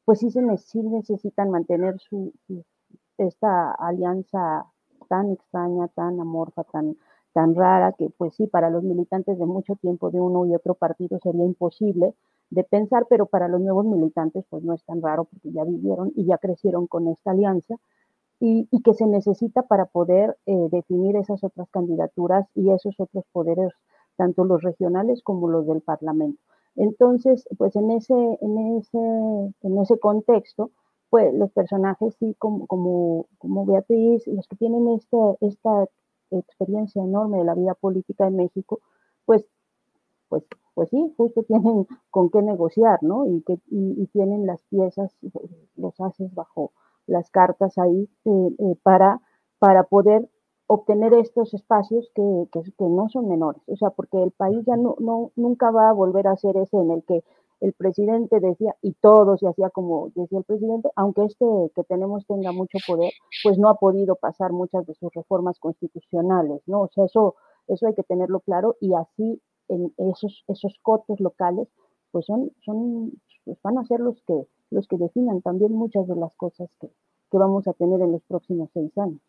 [0.05, 2.33] pues sí, se, necesitan mantener su,
[3.19, 4.67] esta alianza
[5.09, 6.97] tan extraña, tan amorfa, tan,
[7.33, 10.75] tan rara, que pues sí, para los militantes de mucho tiempo de uno y otro
[10.75, 12.15] partido sería imposible
[12.51, 16.13] de pensar, pero para los nuevos militantes pues no es tan raro porque ya vivieron
[16.15, 17.77] y ya crecieron con esta alianza
[18.41, 23.25] y, y que se necesita para poder eh, definir esas otras candidaturas y esos otros
[23.33, 23.73] poderes,
[24.17, 26.41] tanto los regionales como los del Parlamento.
[26.77, 28.99] Entonces, pues en ese, en ese,
[29.63, 30.71] en ese contexto,
[31.11, 35.87] pues los personajes, sí, como, como, como Beatriz, los que tienen esta, esta
[36.31, 38.81] experiencia enorme de la vida política en México,
[39.25, 39.47] pues,
[40.29, 43.27] pues, pues sí, justo tienen con qué negociar, ¿no?
[43.27, 45.17] Y, que, y, tienen las piezas,
[45.77, 46.73] los haces bajo
[47.07, 49.21] las cartas ahí eh, eh, para,
[49.59, 50.29] para poder
[50.75, 52.23] obtener estos espacios que,
[52.79, 54.97] no son menores, o sea, porque el país ya no,
[55.37, 57.23] nunca va a volver a ser ese en el que
[57.61, 62.27] el presidente decía, y todo se hacía como decía el presidente, aunque este que tenemos
[62.27, 66.83] tenga mucho poder, pues no ha podido pasar muchas de sus reformas constitucionales, ¿no?
[66.83, 67.37] O sea, eso,
[67.69, 71.69] eso hay que tenerlo claro y así en esos, esos cotos locales,
[72.11, 73.13] pues son, son,
[73.45, 76.91] pues van a ser los que, los que definan también muchas de las cosas que
[77.39, 79.21] vamos a tener en los próximos seis años.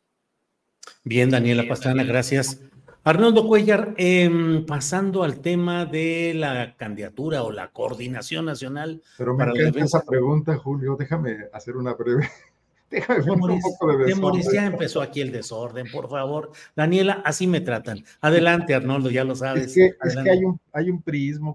[1.07, 2.59] Bien, Daniela Pastrana, gracias.
[3.03, 9.03] Arnoldo Cuellar, eh, pasando al tema de la candidatura o la coordinación nacional.
[9.15, 10.95] Pero me para encanta la esa pregunta, Julio.
[10.97, 12.27] Déjame hacer una breve.
[12.89, 14.43] Déjame poner un poco de desorden.
[14.51, 16.51] ya empezó aquí el desorden, por favor.
[16.75, 18.03] Daniela, así me tratan.
[18.21, 19.67] Adelante, Arnoldo, ya lo sabes.
[19.67, 21.03] Es que, es que hay, un, hay un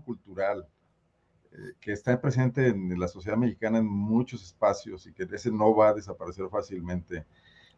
[0.04, 0.64] cultural
[1.50, 5.74] eh, que está presente en la sociedad mexicana en muchos espacios y que ese no
[5.74, 7.24] va a desaparecer fácilmente.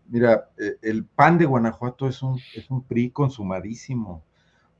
[0.08, 4.22] Mira, eh, el PAN de Guanajuato es un, es un PRI consumadísimo.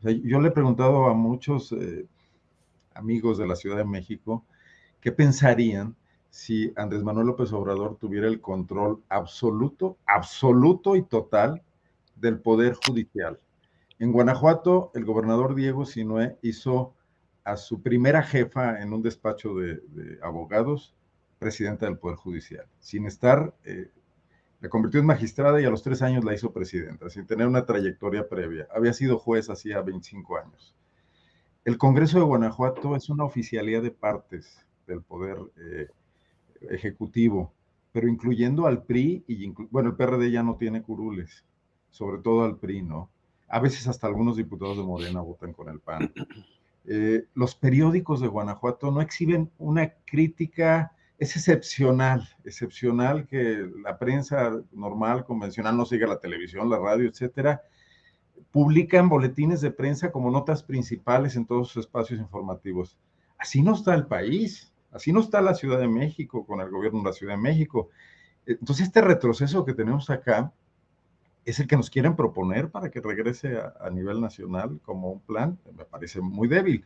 [0.03, 2.07] Yo le he preguntado a muchos eh,
[2.95, 4.45] amigos de la Ciudad de México
[5.01, 5.95] qué pensarían
[6.29, 11.63] si Andrés Manuel López Obrador tuviera el control absoluto, absoluto y total
[12.17, 13.39] del Poder Judicial.
[13.99, 16.95] En Guanajuato, el gobernador Diego Sinué hizo
[17.45, 20.95] a su primera jefa en un despacho de, de abogados
[21.43, 23.91] presidenta del Poder Judicial, sin estar eh,
[24.62, 27.66] la convirtió en magistrada y a los tres años la hizo presidenta, sin tener una
[27.66, 28.68] trayectoria previa.
[28.72, 30.72] Había sido juez hacía 25 años.
[31.64, 35.88] El Congreso de Guanajuato es una oficialidad de partes del poder eh,
[36.70, 37.53] ejecutivo,
[37.90, 41.44] pero incluyendo al PRI y, bueno, el PRD ya no tiene curules,
[41.90, 43.11] sobre todo al PRI, ¿no?
[43.48, 46.12] A veces hasta algunos diputados de Morena votan con el PAN.
[46.85, 50.92] Eh, los periódicos de Guanajuato no exhiben una crítica
[51.23, 57.63] es excepcional, excepcional que la prensa normal, convencional, no siga la televisión, la radio, etcétera,
[58.51, 62.99] publican boletines de prensa como notas principales en todos sus espacios informativos.
[63.39, 66.99] Así no está el país, así no está la Ciudad de México con el gobierno
[66.99, 67.89] de la Ciudad de México.
[68.45, 70.53] Entonces, este retroceso que tenemos acá
[71.45, 75.57] es el que nos quieren proponer para que regrese a, nivel nacional como un plan,
[75.77, 76.85] me parece muy débil.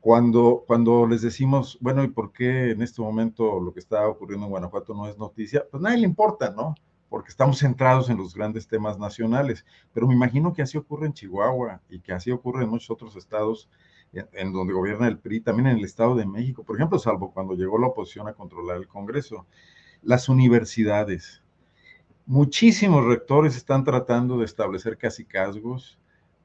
[0.00, 4.46] Cuando, cuando les decimos, bueno, ¿y por qué en este momento lo que está ocurriendo
[4.46, 5.66] en Guanajuato no es noticia?
[5.70, 6.74] Pues nadie le importa, ¿no?
[7.08, 9.64] Porque estamos centrados en los grandes temas nacionales.
[9.92, 13.16] Pero me imagino que así ocurre en Chihuahua y que así ocurre en muchos otros
[13.16, 13.68] estados
[14.12, 17.54] en, donde gobierna el PRI, también en el Estado de México, por ejemplo, salvo cuando
[17.54, 19.46] llegó la oposición a controlar el Congreso.
[20.02, 21.42] Las universidades.
[22.24, 25.98] Muchísimos rectores están tratando de establecer casi casgos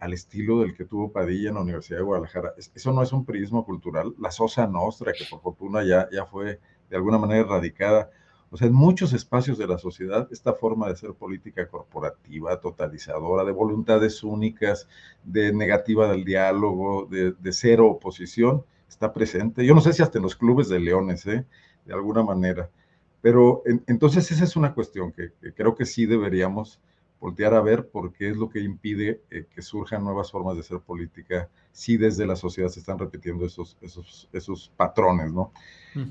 [0.04, 2.54] al estilo del que tuvo Padilla en la Universidad de Guadalajara.
[2.58, 4.14] Eso no es un prismo cultural.
[4.20, 8.10] La Sosa Nostra, que por fortuna ya, ya fue de alguna manera erradicada.
[8.50, 13.46] O sea, en muchos espacios de la sociedad, esta forma de hacer política corporativa, totalizadora,
[13.46, 14.90] de voluntades únicas,
[15.24, 19.66] de negativa del diálogo, de, de cero oposición, está presente.
[19.66, 21.46] Yo no sé si hasta en los clubes de leones, ¿eh?
[21.86, 22.70] de alguna manera.
[23.22, 26.82] Pero entonces esa es una cuestión que creo que sí deberíamos
[27.24, 30.60] voltear a ver por qué es lo que impide eh, que surjan nuevas formas de
[30.60, 35.54] hacer política si desde la sociedad se están repitiendo esos, esos, esos patrones, ¿no?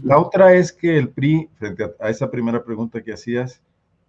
[0.03, 3.61] La otra es que el PRI, frente a, esa primera pregunta que hacías,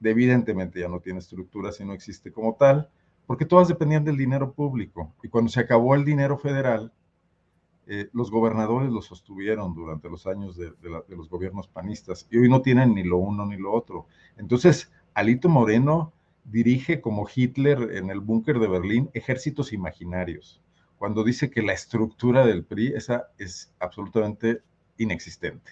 [0.02, 2.90] evidentemente ya no tiene estructura si no existe como tal,
[3.28, 5.12] porque todas dependían del dinero público.
[5.22, 6.94] Y cuando se acabó el dinero federal,
[7.86, 12.48] eh, los gobernadores lo sostuvieron durante los años de, de, los gobiernos panistas y hoy
[12.48, 14.06] no tienen ni lo uno ni lo otro.
[14.38, 20.62] Entonces, Alito Moreno dirige como Hitler en el búnker de Berlín ejércitos imaginarios,
[20.98, 24.62] cuando dice que la estructura del PRI esa es absolutamente
[24.98, 25.72] inexistente.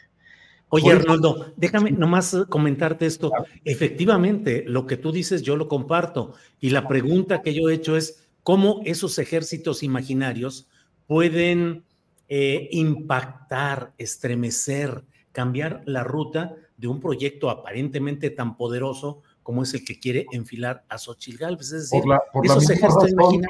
[0.73, 3.29] Oye, Arnoldo, déjame nomás comentarte esto.
[3.65, 6.33] Efectivamente, lo que tú dices yo lo comparto.
[6.61, 10.69] Y la pregunta que yo he hecho es, ¿cómo esos ejércitos imaginarios
[11.07, 11.83] pueden
[12.29, 15.03] eh, impactar, estremecer,
[15.33, 20.83] cambiar la ruta de un proyecto aparentemente tan poderoso como es el que quiere enfilar
[20.89, 21.71] a Xochitl Gálvez.
[21.71, 23.41] Es decir, por la, por esos misma razón,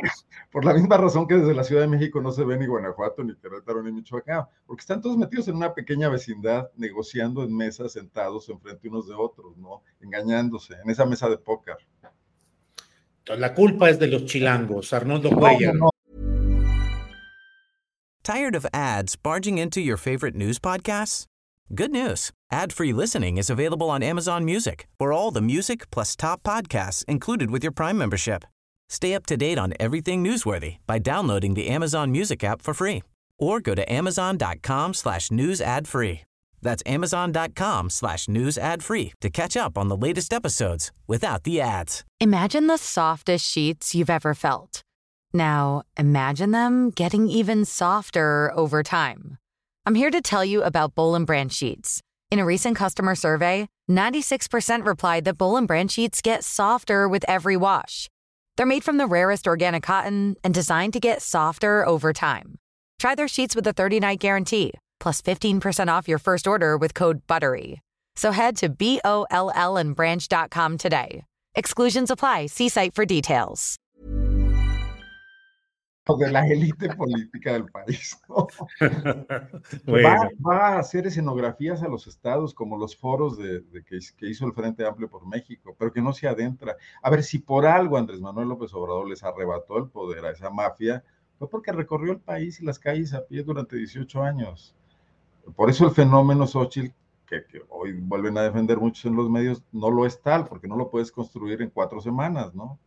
[0.52, 3.24] por la misma razón que desde la Ciudad de México no se ve ni Guanajuato,
[3.24, 7.94] ni Querétaro, ni Michoacán, porque están todos metidos en una pequeña vecindad, negociando en mesas,
[7.94, 9.84] sentados enfrente unos de otros, ¿no?
[10.00, 11.78] Engañándose, en esa mesa de póker.
[13.26, 15.76] La culpa es de los chilangos, Arnoldo Cuellar.
[15.76, 15.92] No, no.
[18.24, 21.28] ¿Tired of ads barging into your favorite news podcasts?
[21.74, 22.32] Good news.
[22.52, 27.50] Ad-free listening is available on Amazon Music for all the music plus top podcasts included
[27.50, 28.44] with your Prime membership.
[28.90, 33.04] Stay up to date on everything newsworthy by downloading the Amazon Music app for free
[33.40, 36.24] or go to amazon.com slash news ad free.
[36.62, 41.62] That's amazon.com slash news ad free to catch up on the latest episodes without the
[41.62, 42.04] ads.
[42.20, 44.82] Imagine the softest sheets you've ever felt.
[45.34, 49.38] Now, imagine them getting even softer over time.
[49.84, 52.04] I'm here to tell you about Bowl and Branch sheets.
[52.30, 57.26] In a recent customer survey, 96% replied that Bowl and Branch sheets get softer with
[57.28, 58.08] every wash.
[58.58, 62.60] They're made from the rarest organic cotton and designed to get softer over time.
[63.00, 67.26] Try their sheets with a 30-night guarantee, plus 15% off your first order with code
[67.26, 67.80] BUTTERY.
[68.16, 71.24] So head to B-O-L-L and branch.com today.
[71.56, 72.46] Exclusions apply.
[72.46, 73.81] See site for details.
[76.18, 78.20] De la élite política del país.
[79.88, 84.54] va, a hacer escenografías a los estados como los foros de, que, que, hizo el
[84.54, 86.76] Frente Amplio por México, pero que no se adentra.
[87.02, 90.50] A ver, si por algo Andrés Manuel López Obrador les arrebató el poder a esa
[90.50, 91.04] mafia,
[91.38, 94.76] fue porque recorrió el país y las calles a pie durante 18 años.
[95.56, 96.94] Por eso el fenómeno Xochitl,
[97.28, 100.68] que, que hoy vuelven a defender muchos en los medios, no lo es tal, porque
[100.68, 102.80] no lo puedes construir en cuatro semanas, ¿no?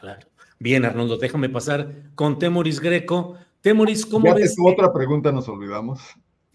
[0.00, 0.26] Claro.
[0.58, 3.36] Bien, Arnoldo, déjame pasar con Temoris Greco.
[3.60, 4.56] Temoris, ¿cómo ves?
[4.64, 6.00] otra pregunta nos olvidamos.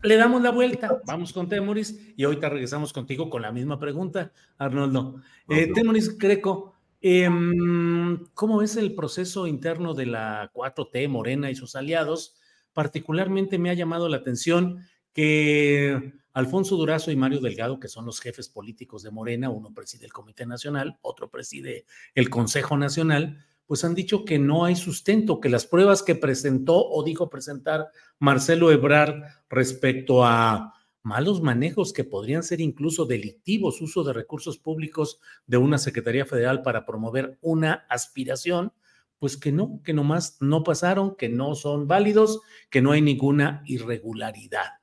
[0.03, 4.31] Le damos la vuelta, vamos con Temoris y ahorita regresamos contigo con la misma pregunta,
[4.57, 5.21] Arnoldo.
[5.47, 11.75] Eh, Temoris Greco, em, ¿cómo ves el proceso interno de la 4T, Morena y sus
[11.75, 12.35] aliados?
[12.73, 18.19] Particularmente me ha llamado la atención que Alfonso Durazo y Mario Delgado, que son los
[18.19, 23.85] jefes políticos de Morena, uno preside el Comité Nacional, otro preside el Consejo Nacional, pues
[23.85, 27.87] han dicho que no hay sustento, que las pruebas que presentó o dijo presentar
[28.19, 30.73] Marcelo Ebrard respecto a
[31.03, 36.63] malos manejos que podrían ser incluso delictivos, uso de recursos públicos de una Secretaría Federal
[36.63, 38.73] para promover una aspiración,
[39.19, 43.63] pues que no, que nomás no pasaron, que no son válidos, que no hay ninguna
[43.65, 44.80] irregularidad.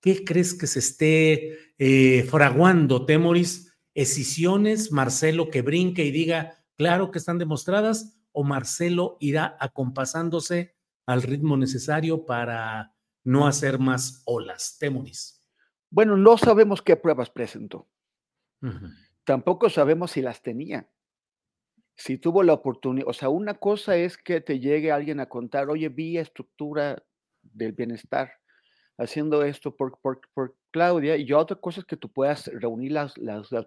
[0.00, 3.78] ¿Qué crees que se esté eh, fraguando, Temoris?
[3.94, 4.92] ¿Escisiones?
[4.92, 8.18] ¿Marcelo que brinque y diga, claro que están demostradas?
[8.32, 10.76] ¿O Marcelo irá acompasándose
[11.06, 12.94] al ritmo necesario para
[13.24, 14.76] no hacer más olas?
[14.78, 15.42] Temoris.
[15.90, 17.88] Bueno, no sabemos qué pruebas presentó.
[19.24, 20.88] Tampoco sabemos si las tenía.
[21.96, 25.68] Si tuvo la oportunidad, o sea, una cosa es que te llegue alguien a contar,
[25.68, 27.02] oye, vi estructura
[27.42, 28.39] del bienestar
[29.00, 29.98] haciendo esto por,
[30.70, 33.14] Claudia, y otra cosa es que tú puedas reunir las,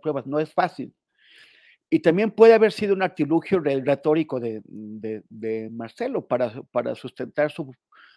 [0.02, 0.94] pruebas, no es fácil.
[1.90, 7.74] Y también puede haber sido un artilugio retórico de, Marcelo para, sustentar su,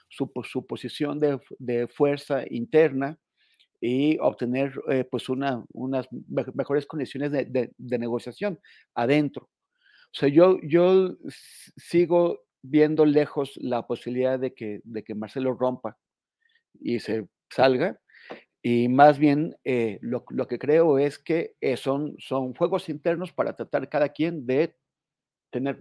[0.09, 3.19] su, su posición de, fuerza interna
[3.81, 6.07] y obtener eh, pues una, unas
[6.55, 8.61] mejores condiciones de, negociación
[8.95, 9.49] adentro.
[10.13, 11.17] O sea, yo, yo
[11.77, 15.97] sigo viendo lejos la posibilidad de que Marcelo rompa
[16.81, 18.01] y se salga.
[18.63, 23.33] Y más bien eh, lo, lo, que creo es que eh, son, son juegos internos
[23.33, 24.77] para tratar cada quien de
[25.51, 25.79] tener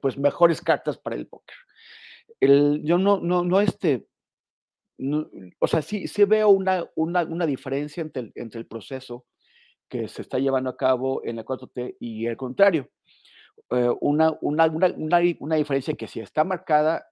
[0.00, 1.56] pues mejores cartas para el póker.
[2.38, 4.06] El, yo no, no, no, este,
[5.58, 9.26] o sea, sí, sí veo una, una, una diferencia entre el, entre el, proceso
[9.88, 12.90] que se está llevando a cabo en la 4T y el contrario.
[13.70, 17.06] Eh, una, una, una, diferencia que sí está marcada,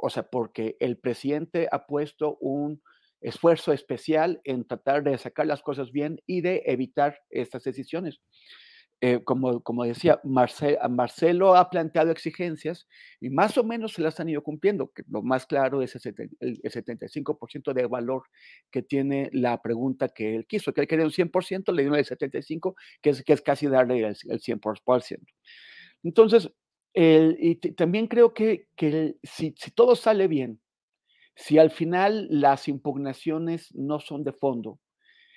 [0.00, 2.82] o sea, porque el presidente ha puesto un
[3.20, 8.20] esfuerzo especial en tratar de sacar las cosas bien y de evitar estas decisiones.
[9.02, 12.88] Eh, como, como decía, Marcelo ha planteado exigencias
[13.20, 14.90] y más o menos se las han ido cumpliendo.
[14.90, 16.14] Que lo más claro es el,
[16.62, 18.22] 75% de valor
[18.70, 22.06] que tiene la pregunta que él quiso, que él quería un 100%, le dio el
[22.06, 25.18] 75%, que es, que es casi darle el, 100%.
[26.02, 26.50] Entonces,
[26.96, 30.60] y también creo que, que si, todo sale bien,
[31.34, 34.80] si al final las impugnaciones no son de fondo,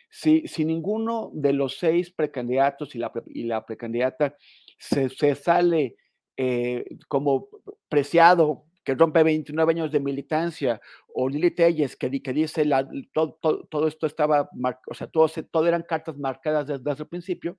[0.10, 4.38] si, si ninguno de los seis precandidatos y la, y la precandidata
[4.78, 5.98] se, sale
[6.38, 7.50] eh, como
[7.90, 10.80] preciado, que rompe 29 años de militancia,
[11.14, 13.38] o Lili Telles, que, que dice la, todo,
[13.70, 14.50] todo, esto estaba,
[14.88, 17.58] o sea, todo, todo eran cartas marcadas desde, desde, el principio,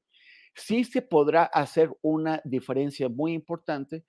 [0.55, 4.05] sí se podrá hacer una diferencia muy importante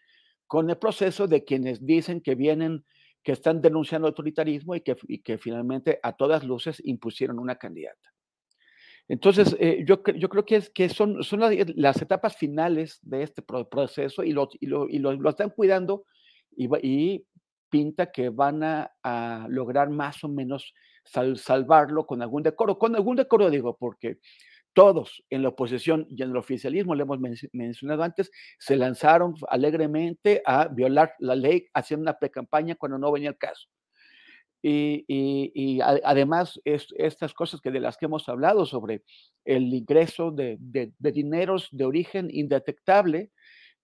[0.48, 2.86] con el proceso de quienes dicen que vienen,
[3.24, 8.12] que están denunciando autoritarismo y que, que finalmente a todas luces impusieron una candidata.
[9.08, 14.24] Entonces, eh, yo, yo, creo que, que son, son las, etapas finales de este proceso
[14.24, 16.06] y lo, y lo, y lo, están cuidando
[16.56, 17.26] y,
[17.70, 20.74] pinta que van a, lograr más o menos
[21.04, 22.78] salvarlo con algún decoro.
[22.78, 24.20] Con algún decoro digo, porque
[24.74, 27.19] todos en la oposición y en el oficialismo, le hemos
[27.51, 33.30] mencionado antes, se lanzaron alegremente a violar la ley haciendo una pre-campaña cuando no venía
[33.30, 33.67] el caso.
[34.63, 39.03] Y, además, estas cosas que de las que hemos hablado sobre
[39.43, 40.57] el ingreso de,
[40.99, 43.32] dineros de origen indetectable,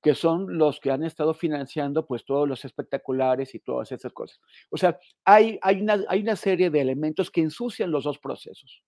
[0.01, 4.39] que son los que han estado financiando pues todos los espectaculares y todas esas cosas.
[4.69, 8.83] O sea, hay, hay, una, hay una serie de elementos que ensucian los dos procesos.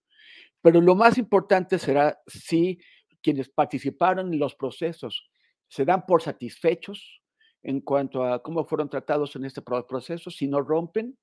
[0.62, 2.80] Pero lo más importante será si
[3.22, 5.30] quienes participaron en los procesos
[5.68, 7.22] se dan por satisfechos
[7.64, 11.18] en cuanto a cómo fueron tratados en este proceso, si no rompen,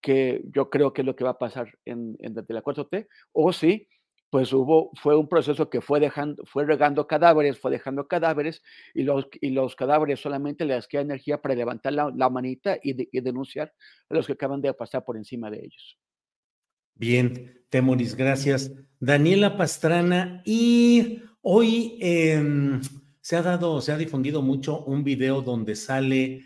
[0.00, 3.52] que yo creo que es lo que va a pasar en, en la 4T, o
[3.52, 3.88] si
[4.30, 8.62] pues hubo, fue un proceso que fue dejando, fue regando cadáveres, fue dejando cadáveres,
[8.94, 13.72] y los, y los cadáveres solamente les queda energía para levantar la, manita y, denunciar
[14.10, 15.98] a los que acaban de pasar por encima de ellos.
[16.98, 18.72] Bien, Temoris, gracias.
[18.98, 22.80] Daniela Pastrana, y hoy em,
[23.20, 26.42] se ha dado, se ha difundido mucho un video donde sale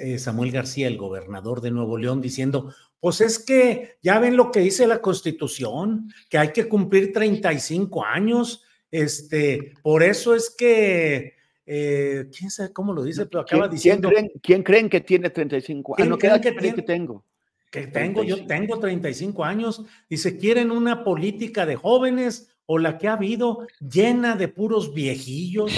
[0.00, 4.52] eh, Samuel García, el gobernador de Nuevo León, diciendo, pues es que ya ven lo
[4.52, 8.62] que dice la Constitución, que hay que cumplir 35 años.
[8.92, 11.34] Este, por eso es que,
[11.66, 14.10] eh, quién sabe cómo lo dice, pero acaba diciendo.
[14.40, 16.18] ¿quién creen, que tiene 35 años?
[16.18, 17.24] ¿Quién creen que, que tengo?
[17.70, 19.82] Que tengo, yo tengo 35 años.
[20.08, 25.72] Dice, ¿quieren una política de jóvenes o la que ha habido llena de puros viejillos?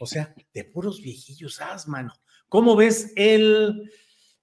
[0.00, 2.12] O sea, de puros viejillos, haz, mano.
[2.48, 3.90] ¿Cómo ves el,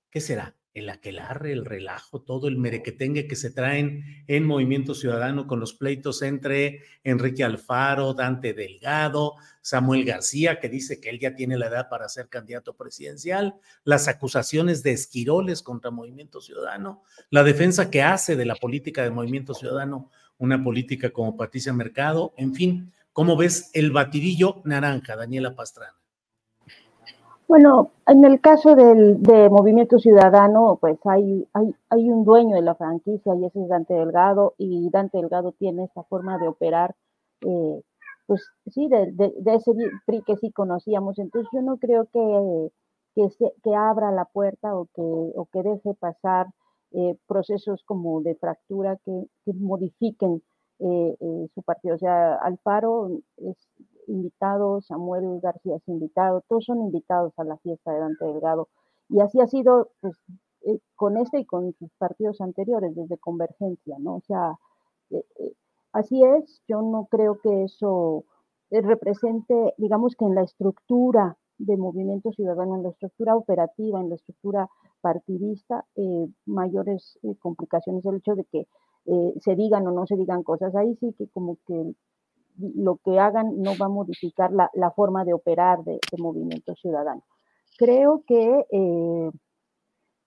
[0.10, 0.57] qué será?
[0.80, 5.74] El aquelarre, el relajo, todo el merequetengue que se traen en Movimiento Ciudadano con los
[5.74, 11.68] pleitos entre Enrique Alfaro, Dante Delgado, Samuel García, que dice que él ya tiene la
[11.68, 18.04] edad para ser candidato presidencial, las acusaciones de esquiroles contra Movimiento Ciudadano, la defensa que
[18.04, 23.36] hace de la política de Movimiento Ciudadano, una política como Patricia Mercado, en fin, ¿cómo
[23.36, 25.98] ves el batidillo naranja, Daniela Pastrana?
[27.48, 31.48] Bueno, en el caso del, de Movimiento Ciudadano, pues hay,
[31.92, 36.04] un dueño de la franquicia y ese es Dante Delgado, y Dante Delgado tiene esta
[36.04, 36.96] forma de operar,
[37.42, 37.82] eh,
[38.26, 39.72] pues sí, de, ese
[40.06, 41.20] PRI que sí conocíamos.
[41.20, 45.94] Entonces yo no creo que, se, que abra la puerta o que, o que deje
[45.94, 46.48] pasar
[46.92, 50.42] eh, procesos como de fractura que, que modifiquen
[50.80, 51.96] eh, eh, su partido.
[51.96, 53.58] O sea, Alfaro es
[54.08, 58.68] invitado, Samuel García es invitado, todos son invitados a la fiesta de Dante Delgado.
[59.10, 60.18] Y así ha sido pues,
[60.66, 64.16] eh, con este y con sus partidos anteriores, desde Convergencia, ¿no?
[64.16, 64.58] O sea,
[65.12, 65.54] eh, eh,
[65.94, 68.26] así es, yo no creo que eso
[68.70, 74.16] represente, digamos que en la estructura de movimiento ciudadano, en la estructura operativa, en la
[74.16, 75.86] estructura partidista,
[76.46, 78.06] mayores complicaciones.
[78.06, 78.68] El hecho de que
[79.40, 81.94] se digan o no se digan cosas, ahí sí que como que
[82.58, 86.76] lo que hagan no va a modificar la, la forma de operar de, de, Movimiento
[86.76, 87.24] Ciudadano.
[87.78, 89.32] Creo que, eh,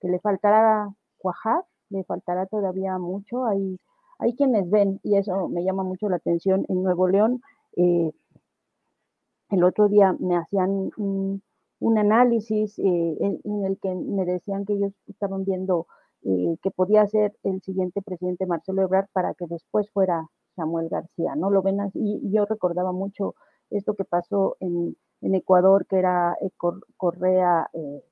[0.00, 3.44] que le faltará cuajar, le faltará todavía mucho.
[3.46, 3.78] Hay,
[4.18, 7.42] hay quienes ven, y eso me llama mucho la atención, en Nuevo León,
[7.76, 8.12] eh,
[9.50, 11.42] el otro día me hacían un,
[11.98, 15.86] análisis eh, en, el que me decían que ellos estaban viendo
[16.22, 20.28] que podía ser el siguiente presidente Marcelo Ebrard para que después fuera
[20.60, 21.50] Samuel García, ¿no?
[21.50, 23.34] Lo ven así, y yo recordaba mucho
[23.70, 26.50] esto que pasó en, Ecuador, que era eh,
[26.96, 28.02] Correa, eh,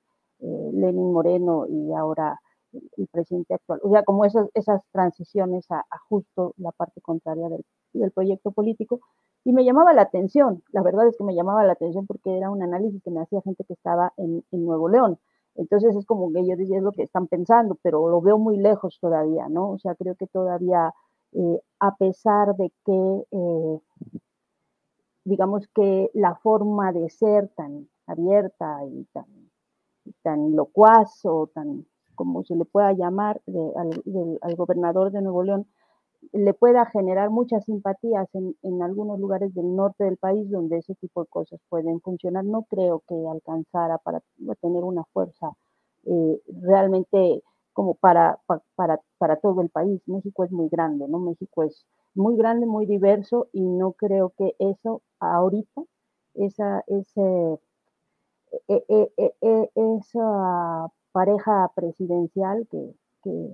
[0.40, 2.38] eh, Lenin Moreno y ahora
[2.72, 3.80] el, presidente actual.
[3.82, 4.48] O sea, como esas,
[4.92, 9.00] transiciones a, justo la parte contraria del, del, proyecto político.
[9.44, 12.50] Y me llamaba la atención, la verdad es que me llamaba la atención porque era
[12.50, 15.18] un análisis que me hacía gente que estaba en, en Nuevo León.
[15.54, 18.56] Entonces es como que yo decía, es lo que están pensando, pero lo veo muy
[18.58, 19.70] lejos todavía, ¿no?
[19.70, 20.92] O sea, creo que todavía
[21.32, 23.80] eh, a pesar de que, eh,
[25.24, 29.26] digamos que la forma de ser tan abierta y tan,
[30.22, 33.72] tan locuaz o tan, como se le pueda llamar, de,
[34.42, 35.66] al, gobernador de Nuevo León,
[36.32, 40.94] le pueda generar muchas simpatías en, en, algunos lugares del norte del país donde ese
[40.96, 42.44] tipo de cosas pueden funcionar.
[42.44, 44.20] No creo que alcanzara para
[44.60, 45.52] tener una fuerza
[46.10, 47.42] eh, realmente
[47.78, 48.40] como para,
[48.74, 50.02] para, para todo el país.
[50.06, 51.20] México es muy grande, ¿no?
[51.20, 55.82] México es muy grande, muy diverso y no creo que eso ahorita,
[56.34, 57.60] esa, ese,
[58.66, 63.52] e, e, e, esa pareja presidencial que, que,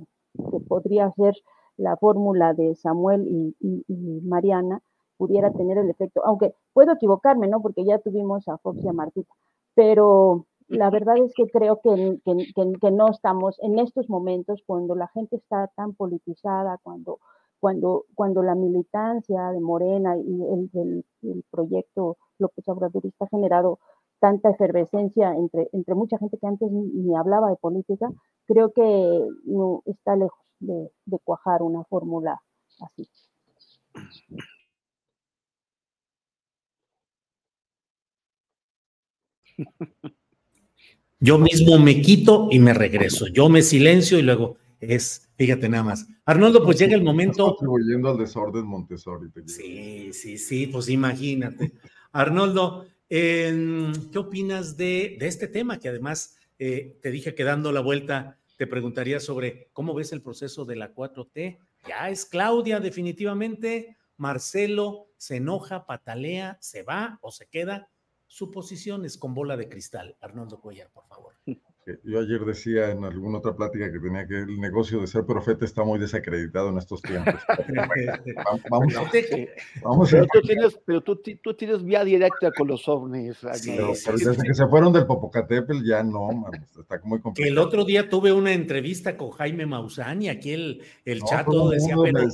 [0.51, 1.35] que podría ser
[1.77, 4.81] la fórmula de Samuel y, y, y, Mariana
[5.19, 7.61] pudiera tener el efecto, aunque puedo equivocarme, ¿no?
[7.61, 9.35] Porque ya tuvimos a Fox y a Martita,
[9.75, 11.91] pero la verdad es que creo que,
[12.91, 17.19] no estamos en estos momentos, cuando la gente está tan politizada, cuando,
[18.43, 20.43] la militancia de Morena y
[20.75, 23.79] el, proyecto López Obradorista ha generado
[24.21, 28.11] tanta efervescencia entre, mucha gente que antes ni, ni hablaba de política,
[28.47, 32.43] creo que no está lejos de, de cuajar una fórmula
[32.81, 33.09] así.
[41.25, 43.29] Yo mismo me quito y me regreso.
[43.29, 46.07] Yo me silencio y luego es, fíjate nada más.
[46.27, 47.57] Arnoldo, pues llega el momento.
[47.57, 49.31] contribuyendo al desorden Montessori.
[49.47, 51.73] Sí, sí, sí, pues imagínate.
[52.13, 55.79] Arnoldo, eh, ¿qué opinas de, de, este tema?
[55.79, 60.21] Que además eh, te dije que dando la vuelta te preguntaría sobre cómo ves el
[60.21, 61.59] proceso de la 4T.
[61.89, 63.97] Ya es Claudia, definitivamente.
[64.19, 67.89] Marcelo se enoja, patalea, se va o se queda
[68.35, 70.17] suposiciones con bola de cristal.
[70.21, 71.35] Arnoldo Cuellar, por favor.
[72.03, 75.65] Yo ayer decía en alguna otra plática que tenía que el negocio de ser profeta
[75.65, 77.35] está muy desacreditado en estos tiempos.
[78.71, 79.03] vamos, a,
[79.83, 83.37] vamos pero, tú tienes, pero tú, tú, tienes vía directa con los ovnis.
[83.53, 84.43] Sí, pero, sí, desde sí.
[84.43, 87.53] que se fueron del Popocatépetl ya no, man, está muy complicado.
[87.53, 91.69] El otro día tuve una entrevista con Jaime Maussan y aquí el, el no, chato
[91.69, 92.27] decía, pero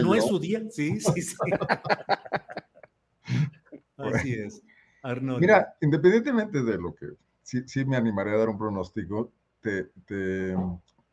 [0.00, 0.16] no yo.
[0.16, 0.62] es su día.
[0.68, 1.36] Sí, sí, sí.
[3.96, 4.62] Así es.
[5.02, 5.40] Arnold.
[5.40, 7.06] Mira, independientemente de lo que
[7.42, 9.30] sí, sí, me animaré a dar un pronóstico,
[9.60, 10.56] te, te,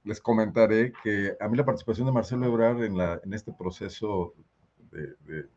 [0.03, 4.33] les comentaré que a mí la participación de Marcelo Ebrard en, la, en este proceso
[4.91, 5.47] de, de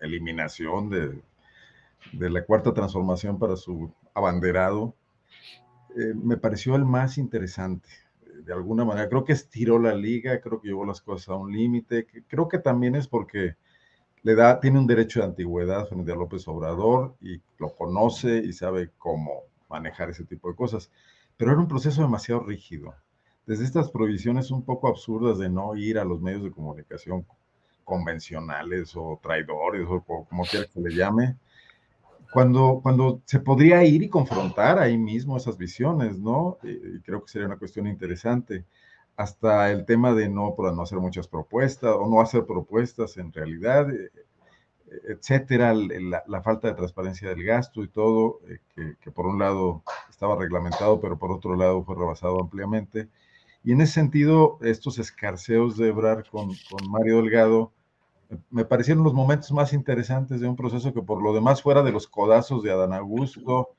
[0.00, 1.22] eliminación de,
[2.12, 4.94] de, la cuarta transformación para su abanderado
[5.96, 7.88] eh, me pareció el más interesante.
[8.44, 11.52] De alguna manera, creo que estiró la liga, creo que llevó las cosas a un
[11.52, 13.56] límite, creo que también es porque
[14.22, 18.52] le da, tiene un derecho de antigüedad frente a López Obrador y lo conoce y
[18.52, 20.90] sabe cómo manejar ese tipo de cosas.
[21.36, 22.94] Pero era un proceso demasiado rígido.
[23.46, 27.26] Desde estas provisiones un poco absurdas de no ir a los medios de comunicación
[27.84, 31.36] convencionales o traidores o como quiera que le llame,
[32.32, 36.58] cuando, cuando se podría ir y confrontar ahí mismo esas visiones, ¿no?
[36.62, 38.64] Y creo que sería una cuestión interesante.
[39.16, 43.90] Hasta el tema de no, no hacer muchas propuestas o no hacer propuestas en realidad,
[43.90, 44.10] eh,
[45.08, 50.36] etcétera, la, falta de transparencia del gasto y todo, eh, que, por un lado estaba
[50.36, 53.08] reglamentado, pero por otro lado fue rebasado ampliamente.
[53.64, 57.72] Y en ese sentido, estos escarceos de Ebrar con, con Mario Delgado,
[58.50, 61.92] me parecieron los momentos más interesantes de un proceso que por lo demás fuera de
[61.92, 63.74] los codazos de Adán Augusto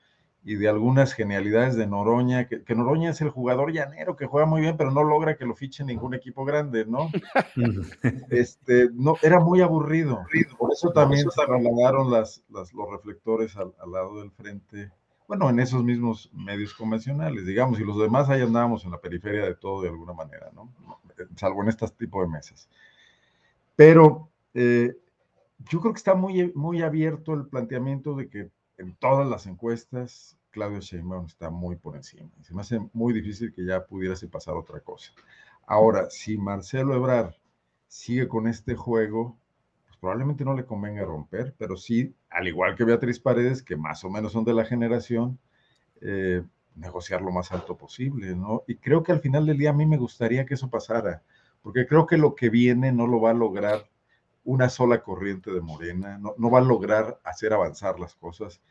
[0.45, 4.61] y de algunas genialidades de Noroña, que, Noroña es el jugador llanero que juega muy
[4.61, 7.09] bien, pero no logra que lo fiche ningún equipo grande, ¿no?
[8.29, 10.25] este, no era muy aburrido.
[10.57, 14.91] Por eso también se trasladaron las, las, los reflectores al, al, lado del frente,
[15.27, 19.45] bueno, en esos mismos medios convencionales, digamos, y los demás ahí andábamos en la periferia
[19.45, 20.69] de todo de alguna manera, ¿no?
[21.37, 22.67] Salvo en este tipo de mesas.
[23.77, 24.93] Pero eh,
[25.69, 28.49] yo creo que está muy, muy abierto el planteamiento de que
[28.83, 32.29] en todas las encuestas Claudio Sheinbaum está muy por encima.
[32.41, 35.11] Se me hace muy difícil que ya pudiese pasar otra cosa.
[35.65, 37.33] Ahora, si Marcelo Ebrard
[37.87, 39.37] sigue con este juego,
[39.85, 44.03] pues probablemente no le convenga romper, pero sí, al igual que Beatriz Paredes, que más
[44.03, 45.39] o menos son de la generación,
[46.01, 46.43] eh,
[46.75, 48.63] negociar lo más alto posible, ¿no?
[48.67, 51.23] Y creo que al final del día a mí me gustaría que eso pasara,
[51.61, 53.89] porque creo que lo que viene no lo va a lograr
[54.45, 58.61] una sola corriente de Morena, no, va a lograr hacer avanzar las cosas.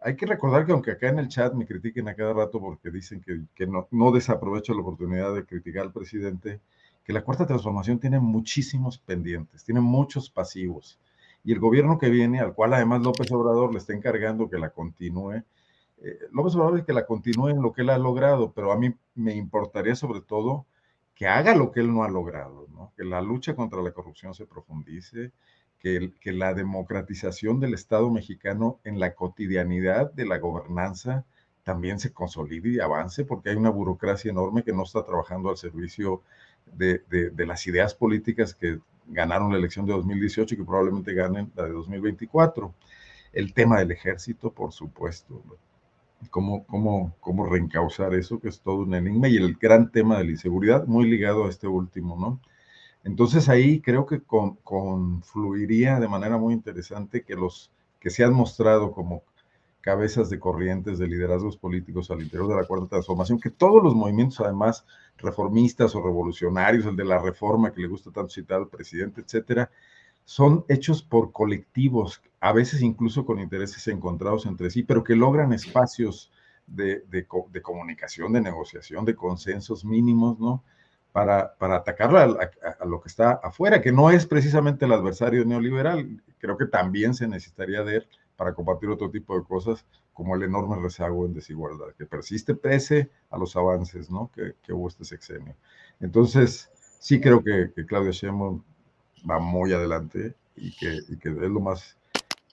[0.00, 2.90] Hay que recordar que aunque acá en el chat me critiquen a cada rato porque
[2.90, 3.22] dicen
[3.54, 6.60] que, no, no desaprovecho la oportunidad de criticar al presidente,
[7.04, 10.98] que la cuarta transformación tiene muchísimos pendientes, tiene muchos pasivos.
[11.44, 14.70] Y el gobierno que viene, al cual además López Obrador le está encargando que la
[14.70, 15.42] continúe,
[16.02, 18.78] eh, López Obrador es que la continúe en lo que él ha logrado, pero a
[18.78, 20.66] mí me importaría sobre todo
[21.20, 22.66] que haga lo que él no ha logrado,
[22.96, 25.32] que la lucha contra la corrupción se profundice,
[25.78, 31.26] que, que la democratización del Estado mexicano en la cotidianidad de la gobernanza
[31.62, 35.58] también se consolide y avance, porque hay una burocracia enorme que no está trabajando al
[35.58, 36.22] servicio
[36.72, 41.52] de, de, las ideas políticas que ganaron la elección de 2018 y que probablemente ganen
[41.54, 42.72] la de 2024.
[43.34, 45.44] El tema del ejército, por supuesto,
[46.28, 50.24] cómo, cómo, cómo reencauzar eso, que es todo un enigma, y el gran tema de
[50.24, 52.40] la inseguridad, muy ligado a este último, ¿no?
[53.04, 58.34] Entonces ahí creo que con, confluiría de manera muy interesante que los que se han
[58.34, 59.22] mostrado como
[59.80, 63.94] cabezas de corrientes de liderazgos políticos al interior de la cuarta transformación, que todos los
[63.94, 64.84] movimientos además
[65.16, 69.70] reformistas o revolucionarios, el de la reforma que le gusta tanto citar al presidente, etcétera,
[70.30, 75.52] son hechos por colectivos, a veces incluso con intereses encontrados entre sí, pero que logran
[75.52, 76.30] espacios
[76.68, 77.26] de,
[77.60, 80.62] comunicación, de negociación, de consensos mínimos, ¿no?
[81.10, 86.22] Para, para atacar a, lo que está afuera, que no es precisamente el adversario neoliberal.
[86.38, 90.44] Creo que también se necesitaría de él para combatir otro tipo de cosas, como el
[90.44, 94.30] enorme rezago en desigualdad, que persiste pese a los avances ¿no?
[94.32, 95.56] que, que hubo este sexenio.
[95.98, 96.70] Entonces,
[97.00, 98.62] sí creo que, que Claudia Sheinbaum
[99.28, 101.96] va muy adelante y que, es lo más...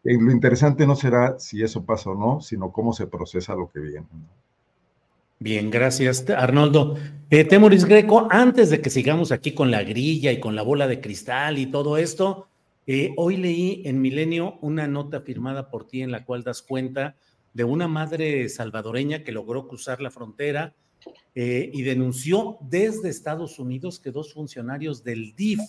[0.03, 3.79] lo interesante no será si eso pasa o no, sino cómo se procesa lo que
[3.79, 4.07] viene.
[5.39, 6.97] Bien, gracias, Arnoldo.
[7.29, 10.87] Eh, Temoris Greco, antes de que sigamos aquí con la grilla y con la bola
[10.87, 12.47] de cristal y todo esto,
[12.87, 17.15] eh, hoy leí en Milenio una nota firmada por ti en la cual das cuenta
[17.53, 20.73] de una madre salvadoreña que logró cruzar la frontera
[21.35, 25.59] eh, y denunció desde Estados Unidos que dos funcionarios del DIF,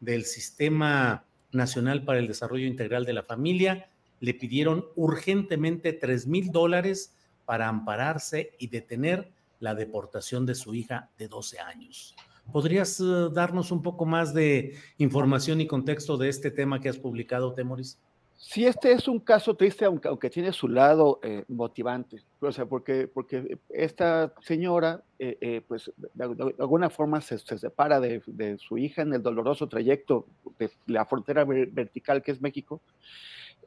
[0.00, 3.88] del Sistema Nacional para el Desarrollo Integral de la Familia
[4.20, 7.14] le pidieron urgentemente tres mil dólares
[7.44, 9.30] para ampararse y detener
[9.60, 12.14] la deportación de su hija de 12 años.
[12.52, 16.98] ¿Podrías eh, darnos un poco más de información y contexto de este tema que has
[16.98, 17.98] publicado, Temoris?
[18.46, 23.08] Sí, este es un caso triste, aunque, tiene su lado eh, motivante, o sea, porque,
[23.08, 26.24] porque esta señora, eh, eh, pues de,
[26.58, 28.20] alguna forma se, separa de,
[28.58, 30.26] su hija en el doloroso trayecto
[30.58, 32.82] de la frontera vertical que es México,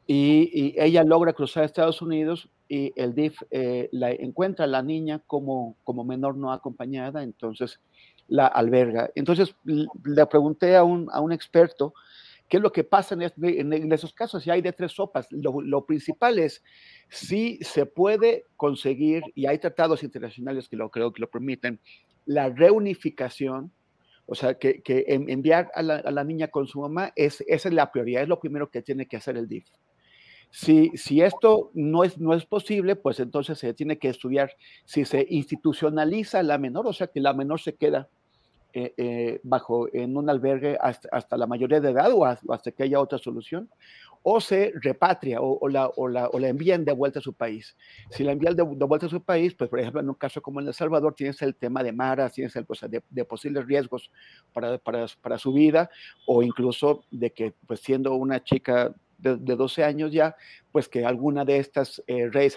[0.06, 3.42] y, ella logra cruzar Estados Unidos y el DIF
[3.92, 7.80] la encuentra a la niña como, como menor no acompañada, entonces
[8.28, 9.10] la alberga.
[9.16, 11.96] Entonces le pregunté a un, a un experto,
[12.48, 14.44] ¿Qué es lo que pasa en, esos casos?
[14.44, 16.64] Si hay de tres sopas, lo, principal es
[17.10, 21.82] si se puede conseguir, y hay tratados internacionales que lo creo que lo permiten,
[22.26, 23.72] la reunificación,
[24.26, 28.24] o sea, que, enviar a la, niña con su mamá, es, esa es la prioridad,
[28.24, 29.66] es lo primero que tiene que hacer el DIF.
[30.50, 35.04] Si, si, esto no es, no es posible, pues entonces se tiene que estudiar si
[35.04, 38.10] se institucionaliza la menor, o sea, que la menor se queda
[38.80, 43.00] eh, eh, bajo en un albergue hasta, la mayoría de edad o hasta, que haya
[43.00, 43.68] otra solución,
[44.22, 47.76] o se repatria o, la, o, la, o, la, envían de vuelta a su país.
[48.12, 50.62] Si la envían de, vuelta a su país, pues por ejemplo en un caso como
[50.62, 54.12] en El Salvador tienes el tema de maras, tienes el pues, de, de, posibles riesgos
[54.54, 55.90] para, para, para, su vida
[56.28, 60.36] o incluso de que pues siendo una chica de, de 12 años ya,
[60.78, 62.56] pues que alguna de estas eh, redes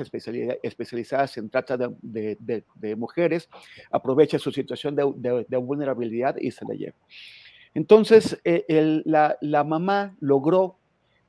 [0.63, 3.49] especializadas en trata de, mujeres
[3.91, 6.95] aproveche su situación de, vulnerabilidad y se la lleve.
[7.73, 10.77] Entonces, eh, la, mamá logró,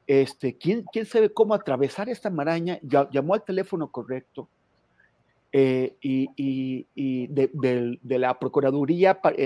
[0.06, 2.78] este, ¿quién, ¿quién, sabe cómo atravesar esta maraña?
[2.82, 4.50] Llamó al teléfono correcto
[5.54, 9.38] eh, y, y, y de, la Procuraduría para,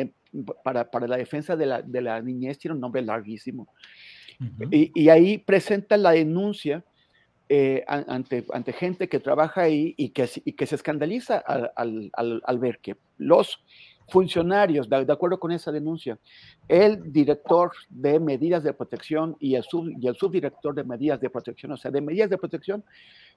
[0.63, 3.67] para, para, la defensa de la, de la niñez, tiene un nombre larguísimo
[4.71, 6.83] y, ahí presenta la denuncia
[7.47, 12.95] eh, ante, gente que trabaja ahí y que, y se escandaliza al, al, ver que
[13.17, 13.63] los
[14.07, 16.17] funcionarios, de, acuerdo con esa denuncia,
[16.67, 19.63] el director de medidas de protección y el,
[19.99, 22.83] y el subdirector de medidas de protección, o sea, de medidas de protección,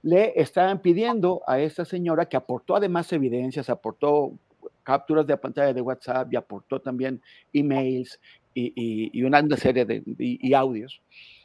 [0.03, 4.39] le estaban pidiendo a esta señora que aportó además evidencias, aportó
[4.83, 7.21] capturas de pantalla de WhatsApp y aportó también
[7.53, 8.19] emails
[8.55, 11.01] y, una serie de y, audios,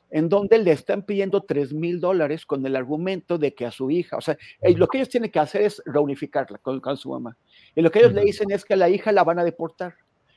[0.10, 3.90] en donde le están pidiendo 3 mil dólares con el argumento de que a su
[3.90, 4.38] hija, o sea,
[4.76, 7.38] lo que ellos tienen que hacer es reunificarla con, su mamá.
[7.76, 9.96] Y lo que ellos le dicen es que a la hija la van a deportar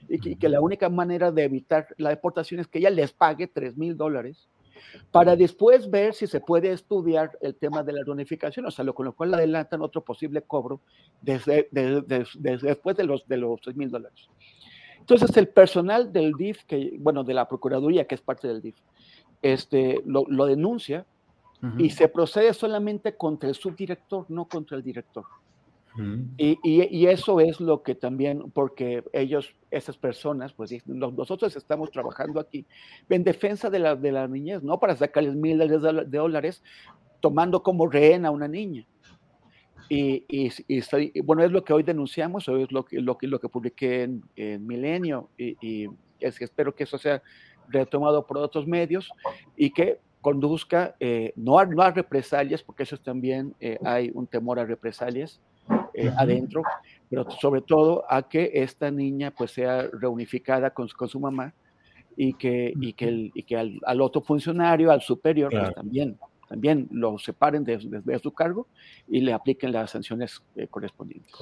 [0.08, 3.76] y que, la única manera de evitar la deportación es que ella les pague 3
[3.76, 4.48] mil dólares
[5.10, 8.94] para después ver si se puede estudiar el tema de la reunificación, o sea, lo,
[8.94, 10.80] con lo cual adelantan otro posible cobro
[11.22, 14.28] desde, después de los, de los 3 mil dólares.
[15.08, 18.74] Entonces, el personal del DIF, que, bueno, de la Procuraduría, que es parte del DIF,
[19.40, 21.06] este, lo, denuncia
[21.78, 25.24] y se procede solamente contra el subdirector, no contra el director.
[26.36, 32.40] y, y, eso es lo que también, porque ellos, esas personas, pues nosotros estamos trabajando
[32.40, 32.66] aquí
[33.08, 36.64] en defensa de la, de la niñez, no para sacarles miles de dólares
[37.20, 38.84] tomando como rehén a una niña.
[39.88, 43.38] Y, y, bueno, es lo que hoy denunciamos, o es lo que, lo que, lo
[43.38, 45.86] que publiqué en, Milenio, y,
[46.18, 47.22] es, espero que eso sea
[47.68, 49.10] retomado por otros medios
[49.56, 54.26] y que conduzca eh, no, a, no, a, represalias, porque eso también eh, hay un
[54.26, 55.40] temor a represalias
[55.94, 56.62] eh, adentro,
[57.08, 61.54] pero sobre todo a que esta niña pues sea reunificada con, con su mamá
[62.16, 66.18] y que, y que, el, y que al, al, otro funcionario, al superior, pues también
[66.48, 68.66] también lo separen de, su cargo
[69.08, 71.32] y le apliquen las sanciones eh, correspondientes.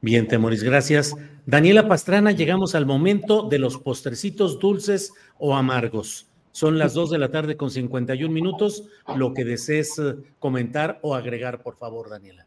[0.00, 1.14] Bien, Temoris, gracias.
[1.46, 6.28] Daniela Pastrana, llegamos al momento de los postrecitos dulces o amargos.
[6.52, 8.88] Son las 2 de la tarde con 51 minutos.
[9.16, 12.46] Lo que desees eh, comentar o agregar, por favor, Daniela.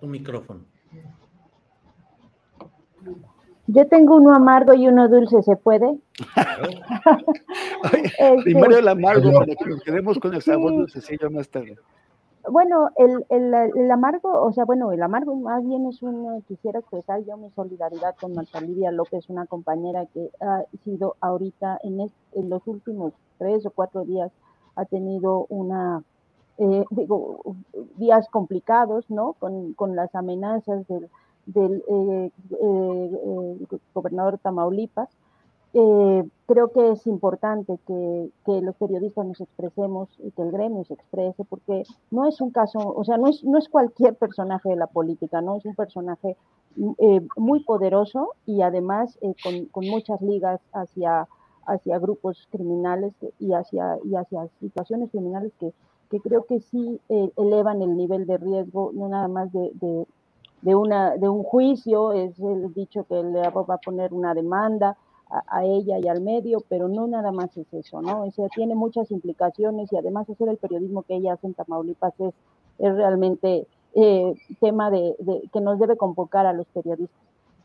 [0.00, 0.64] Tu micrófono.
[3.70, 5.98] Yo tengo uno amargo y uno dulce, ¿se puede?
[8.18, 11.76] Este, primero el amargo para que nos quedemos con el sabor dulcecillo más tarde.
[12.50, 16.80] Bueno, el, el, el, amargo, o sea, bueno, el amargo más bien es un, quisiera
[16.80, 22.00] expresar yo mi solidaridad con Marta Lidia López, una compañera que ha sido ahorita en,
[22.00, 24.32] en los últimos tres o cuatro días,
[24.76, 26.02] ha tenido una,
[26.56, 27.54] eh, digo,
[27.96, 29.34] días complicados, ¿no?
[29.34, 31.08] Con, con las amenazas del
[31.48, 32.30] del eh,
[32.60, 35.08] eh, gobernador Tamaulipas.
[35.74, 40.94] Eh, creo que es importante que, los periodistas nos expresemos y que el gremio se
[40.94, 44.76] exprese, porque no es un caso, o sea, no es, no es cualquier personaje de
[44.76, 46.36] la política, no es un personaje
[47.36, 51.28] muy poderoso y además con, con, muchas ligas hacia,
[51.66, 55.72] hacia grupos criminales y hacia, y hacia situaciones criminales que,
[56.10, 57.00] que creo que sí
[57.36, 60.06] elevan el nivel de riesgo, no nada más de,
[60.62, 64.96] una, de un juicio, es el dicho que le va a poner una demanda
[65.30, 68.22] a, ella y al medio, pero no nada más es eso, ¿no?
[68.24, 72.18] O sea, tiene muchas implicaciones y además hacer el periodismo que ella hace en Tamaulipas
[72.18, 72.34] es,
[72.78, 75.16] es realmente eh, tema de,
[75.52, 77.18] que nos debe convocar a los periodistas.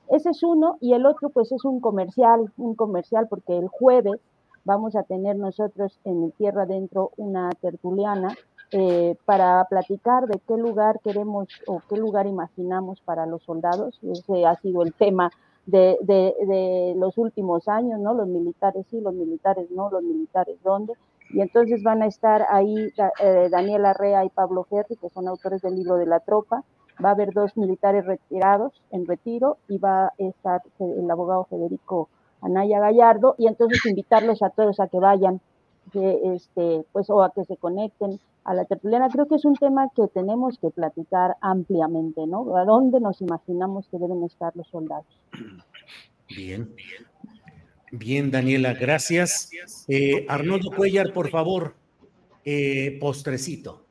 [0.10, 4.20] Ese es uno y el otro pues es un comercial, un comercial porque el jueves
[4.66, 8.36] vamos a tener nosotros en Tierra Adentro una tertuliana
[8.76, 14.00] eh, para platicar de qué lugar queremos o qué lugar imaginamos para los soldados.
[14.02, 15.30] Ese ha sido el tema
[15.68, 18.16] de, de, los últimos años, ¿no?
[18.16, 20.94] Los militares sí, los militares no, los militares dónde.
[21.30, 25.62] Y entonces van a estar ahí eh, Daniel Arrea y Pablo Ferri, que son autores
[25.62, 26.64] del libro de la tropa.
[27.04, 32.10] Va a haber dos militares retirados en retiro y va a estar el abogado Federico
[32.42, 35.42] Anaya Gallardo y entonces invitarlos a todos a que vayan,
[35.92, 39.56] que este, pues o a que se conecten a la tertuliana, creo que es un
[39.56, 42.56] tema que tenemos que platicar ampliamente, ¿no?
[42.58, 45.06] ¿A dónde nos imaginamos que deben estar los soldados?
[46.28, 46.74] Bien.
[47.92, 49.50] Bien, Daniela, gracias.
[49.88, 51.76] Eh, Arnoldo Cuellar, por favor,
[52.44, 53.86] eh, postrecito.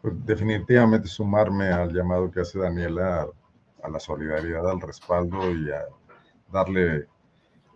[0.00, 3.28] Pues definitivamente sumarme al llamado que hace Daniela
[3.82, 5.84] a, la solidaridad, al respaldo y a
[6.50, 7.06] darle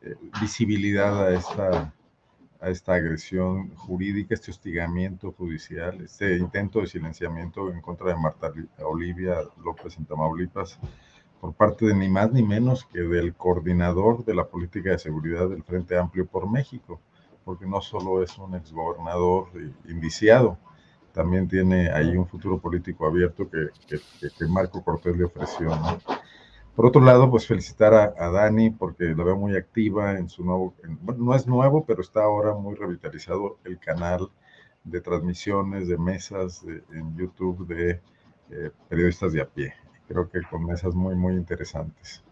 [0.02, 1.94] eh, visibilidad a esta,
[2.61, 8.52] a esta agresión jurídica, este hostigamiento judicial, este intento de silenciamiento en contra de Marta
[8.84, 10.78] Olivia López en Tamaulipas
[11.40, 15.48] por parte de ni más ni menos que del coordinador de la política de seguridad
[15.48, 17.00] del Frente Amplio por México,
[17.44, 19.48] porque no solo es un exgobernador
[19.88, 20.59] indiciado,
[21.12, 25.70] también tiene ahí un futuro político abierto que, que, Marco Cortés le ofreció.
[26.76, 30.74] Por otro lado, pues felicitar a, Dani porque la veo muy activa en su nuevo,
[31.00, 34.28] bueno, no es nuevo, pero está ahora muy revitalizado el canal
[34.84, 38.00] de transmisiones, de mesas en YouTube de
[38.50, 39.74] eh, periodistas de a pie
[40.06, 42.22] creo que con mesas muy, muy interesantes.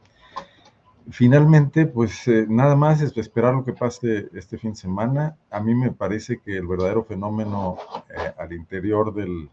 [1.11, 5.37] Finalmente, pues eh, nada más es esperar lo que pase este fin de semana.
[5.51, 7.77] A mí me parece que el verdadero fenómeno
[8.09, 9.51] eh, al interior del,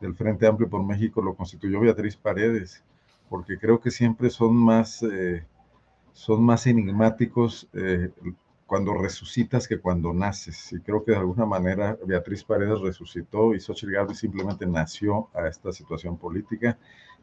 [0.00, 2.82] del, Frente Amplio por México lo constituyó Beatriz Paredes,
[3.30, 5.46] porque creo que siempre son más, eh,
[6.12, 7.70] son más enigmáticos
[8.66, 10.72] cuando resucitas que cuando naces.
[10.72, 15.48] Y creo que de alguna manera Beatriz Paredes resucitó y Xochitl Gálvez simplemente nació a
[15.48, 16.76] esta situación política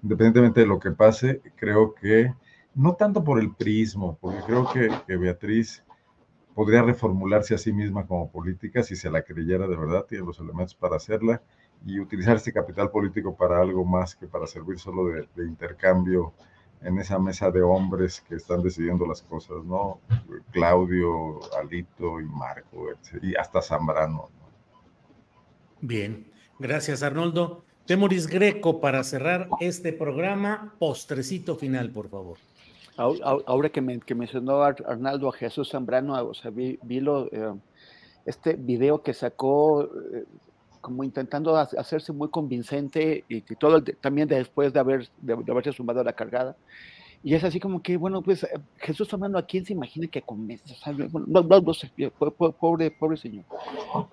[0.03, 2.33] independientemente de lo que pase, creo que,
[2.75, 5.83] no tanto por el prismo, porque creo que, Beatriz
[6.53, 10.39] podría reformularse a sí misma como política si se la creyera de verdad, tiene los
[10.39, 11.41] elementos para hacerla
[11.85, 16.33] y utilizar este capital político para algo más que para servir solo de, intercambio
[16.81, 19.99] en esa mesa de hombres que están decidiendo las cosas, ¿no?
[20.51, 22.87] Claudio, Alito y Marco,
[23.21, 24.29] y hasta Zambrano.
[25.81, 27.63] Bien, gracias Arnoldo.
[27.85, 32.37] Temoris Greco, para cerrar este programa, postrecito final, por favor.
[32.97, 37.53] Ahora que, me, que mencionó Arnaldo a Jesús Zambrano, o sea, vi, lo, eh,
[38.25, 40.25] este video que sacó eh,
[40.87, 46.05] como intentando hacerse muy convincente y, todo también después de, haber, de haberse sumado a
[46.05, 46.55] la cargada.
[47.23, 50.21] Y es así como que, bueno, pues eh, Jesús hablando a quién se imagina que
[50.21, 50.75] convence,
[51.27, 51.91] no, no, sé,
[52.57, 53.43] pobre, pobre señor.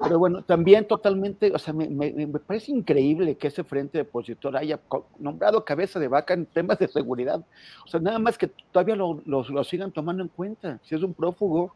[0.02, 4.80] Pero bueno, también totalmente, o sea, me, me, parece increíble que ese frente opositor haya
[5.18, 7.44] nombrado cabeza de vaca en temas de seguridad.
[7.84, 10.80] O sea, nada más que todavía lo, lo, sigan tomando en cuenta.
[10.82, 11.74] Si es un prófugo,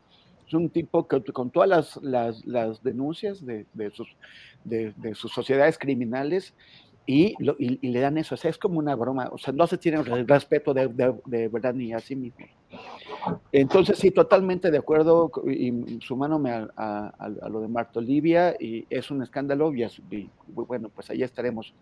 [0.48, 4.08] es un tipo que con todas las, las, las denuncias de, de, sus,
[4.64, 6.54] de, sus sociedades criminales,
[7.06, 8.34] y, le dan eso.
[8.34, 9.30] Es como una broma.
[9.32, 12.44] O sea, no se tiene respeto de, verdad ni a sí mismo.
[13.50, 19.10] Entonces, sí, totalmente de acuerdo y sumándome a, a, lo de Marta Olivia y es
[19.10, 21.74] un escándalo y, bueno, pues ahí estaremos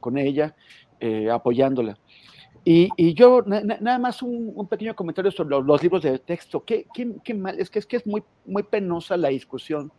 [0.00, 0.56] con ella
[0.98, 1.96] eh, apoyándola.
[2.66, 6.64] Y, yo, nada más un, pequeño comentario sobre los, libros de texto.
[6.64, 7.60] ¿Qué, qué, mal?
[7.60, 9.92] Es que, es que es muy, muy penosa la discusión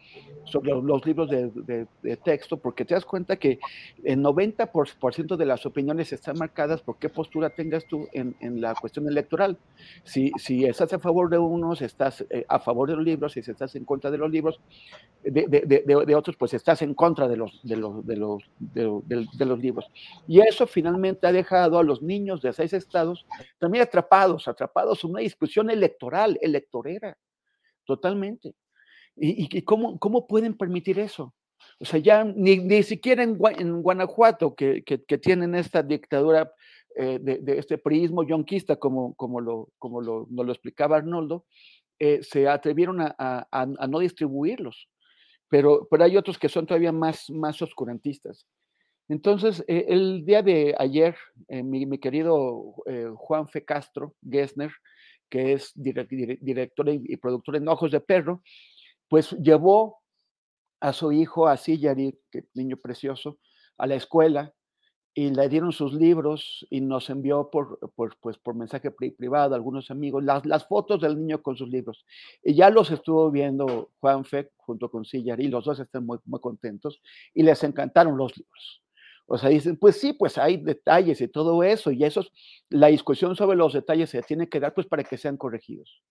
[0.45, 1.87] sobre los, libros de,
[2.23, 3.59] texto, porque te das cuenta que
[4.03, 8.73] el 90% de las opiniones están marcadas por qué postura tengas tú en, en la
[8.73, 9.57] cuestión electoral.
[10.03, 13.41] Si, si, estás a favor de unos, estás eh, a favor de los libros, si
[13.41, 14.59] estás en contra de los libros,
[15.23, 18.43] de, otros, pues estás en contra de los, de, los, de, los,
[19.07, 19.85] de, los libros.
[20.27, 23.25] Y eso finalmente ha dejado a los niños de seis estados
[23.59, 27.17] también atrapados, atrapados en una discusión electoral, electorera,
[27.85, 28.53] totalmente.
[29.17, 31.33] ¿Y, cómo, cómo pueden permitir eso?
[31.79, 36.51] O sea, ya ni, ni siquiera en, Guanajuato, que, que, tienen esta dictadura
[36.97, 41.45] eh, de, este prismo yonquista, como, como, lo, como lo, nos lo explicaba Arnoldo,
[41.97, 43.47] eh, se atrevieron a,
[43.87, 44.89] no distribuirlos
[45.47, 48.45] pero, pero hay otros que son todavía más, más oscurantistas.
[49.07, 51.15] Entonces, eh, el día de ayer,
[51.47, 54.71] eh, mi, querido eh, Juan Fe Castro Gessner,
[55.29, 58.41] que es director y productor en Ojos de Perro,
[59.09, 59.99] pues llevó
[60.79, 63.39] a su hijo, a Sillari, que niño precioso,
[63.77, 64.53] a la escuela
[65.17, 70.67] y le dieron sus libros y nos envió por, pues, mensaje privado algunos amigos las,
[70.67, 72.05] fotos del niño con sus libros.
[72.43, 76.19] Y ya los estuvo viendo Juan Fe junto con Sillar y los dos están muy
[76.41, 77.01] contentos
[77.33, 78.84] y les encantaron los libros.
[79.27, 82.23] O sea, dicen, pues sí, pues hay detalles y todo eso, y eso,
[82.69, 86.01] la discusión sobre los detalles se tiene que dar pues para que sean corregidos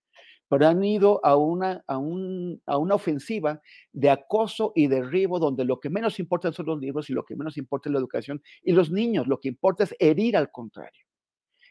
[0.49, 3.61] pero han ido a una, a, un, a una ofensiva
[3.93, 7.37] de acoso y derribo donde lo que menos importa son los libros y lo que
[7.37, 11.05] menos importa es la educación y los niños, lo que importa es herir al contrario.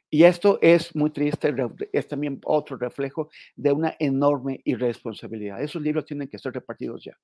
[0.10, 1.56] Y esto es muy triste,
[1.92, 5.62] es también otro reflejo de una enorme irresponsabilidad.
[5.62, 7.18] Esos libros tienen que ser repartidos ya.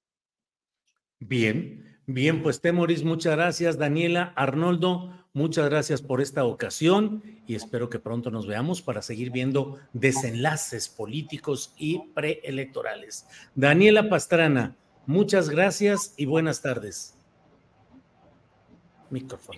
[1.20, 3.78] Bien, bien, pues Temoris, muchas gracias.
[3.78, 9.32] Daniela, Arnoldo, muchas gracias por esta ocasión y espero que pronto nos veamos para seguir
[9.32, 13.28] viendo desenlaces políticos y preelectorales.
[13.56, 17.20] Daniela Pastrana, muchas gracias y buenas tardes.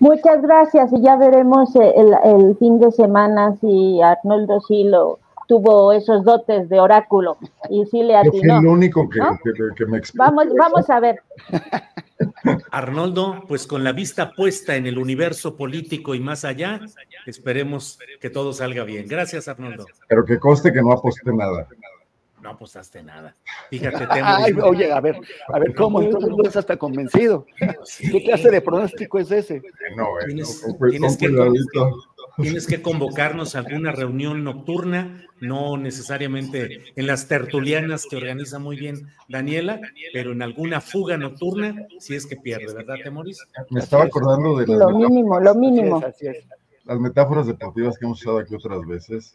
[0.00, 5.18] Muchas gracias y ya veremos el, fin de semana si Arnoldo Silo
[5.52, 7.36] tuvo esos dotes de oráculo
[7.68, 8.54] y sí le atinó.
[8.56, 9.20] Es el único que,
[9.84, 10.24] me explica.
[10.24, 11.22] Vamos, vamos a ver.
[12.70, 16.80] Arnoldo, pues con la vista puesta en el universo político y más allá,
[17.26, 19.06] esperemos que todo salga bien.
[19.06, 19.84] Gracias, Arnoldo.
[20.08, 21.68] Pero que conste que no aposté nada.
[22.40, 23.36] No apostaste nada.
[23.70, 26.02] Fíjate, Ay, oye, a ver, a ver, ¿cómo?
[26.02, 27.46] Entonces no estás hasta convencido.
[28.00, 29.62] ¿Qué clase de pronóstico es ese?
[29.96, 30.60] No, tienes,
[31.18, 31.28] que,
[32.36, 38.76] tienes que convocarnos a alguna reunión nocturna, no necesariamente en las tertulianas que organiza muy
[38.76, 39.80] bien Daniela,
[40.12, 43.44] pero en alguna fuga nocturna, si es que pierde, ¿verdad, Temoris?
[43.70, 46.02] Me estaba acordando de lo mínimo, lo mínimo.
[46.84, 49.34] Las metáforas deportivas que hemos usado aquí otras veces.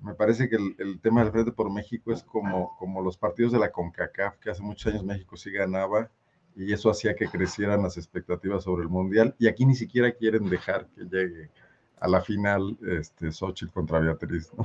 [0.00, 3.58] Me parece que el, tema del Frente por México es como, como los partidos de
[3.58, 6.10] la CONCACAF, que hace muchos años México sí ganaba
[6.56, 9.34] y eso hacía que crecieran las expectativas sobre el Mundial.
[9.38, 11.50] Y aquí ni siquiera quieren dejar que llegue
[12.00, 14.64] a la final este, Xochitl contra Beatriz, ¿no?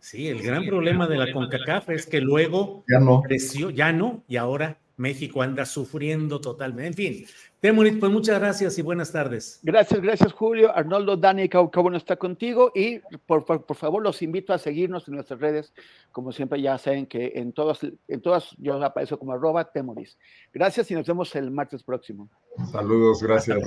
[0.00, 3.22] Sí, el gran problema de la CONCACAF es que luego ya no.
[3.22, 6.86] creció, ya no, y ahora México anda sufriendo totalmente.
[6.86, 7.26] En fin,
[7.58, 9.60] Temurit, pues muchas gracias y buenas tardes.
[9.62, 10.76] Gracias, gracias Julio.
[10.76, 15.14] Arnoldo, Dani, qué bueno está contigo y por, por, favor los invito a seguirnos en
[15.14, 15.72] nuestras redes.
[16.12, 20.18] Como siempre ya saben que en todas, en todas yo aparezco como arroba Temoris.
[20.52, 22.28] Gracias y nos vemos el martes próximo.
[22.70, 23.66] Saludos, gracias.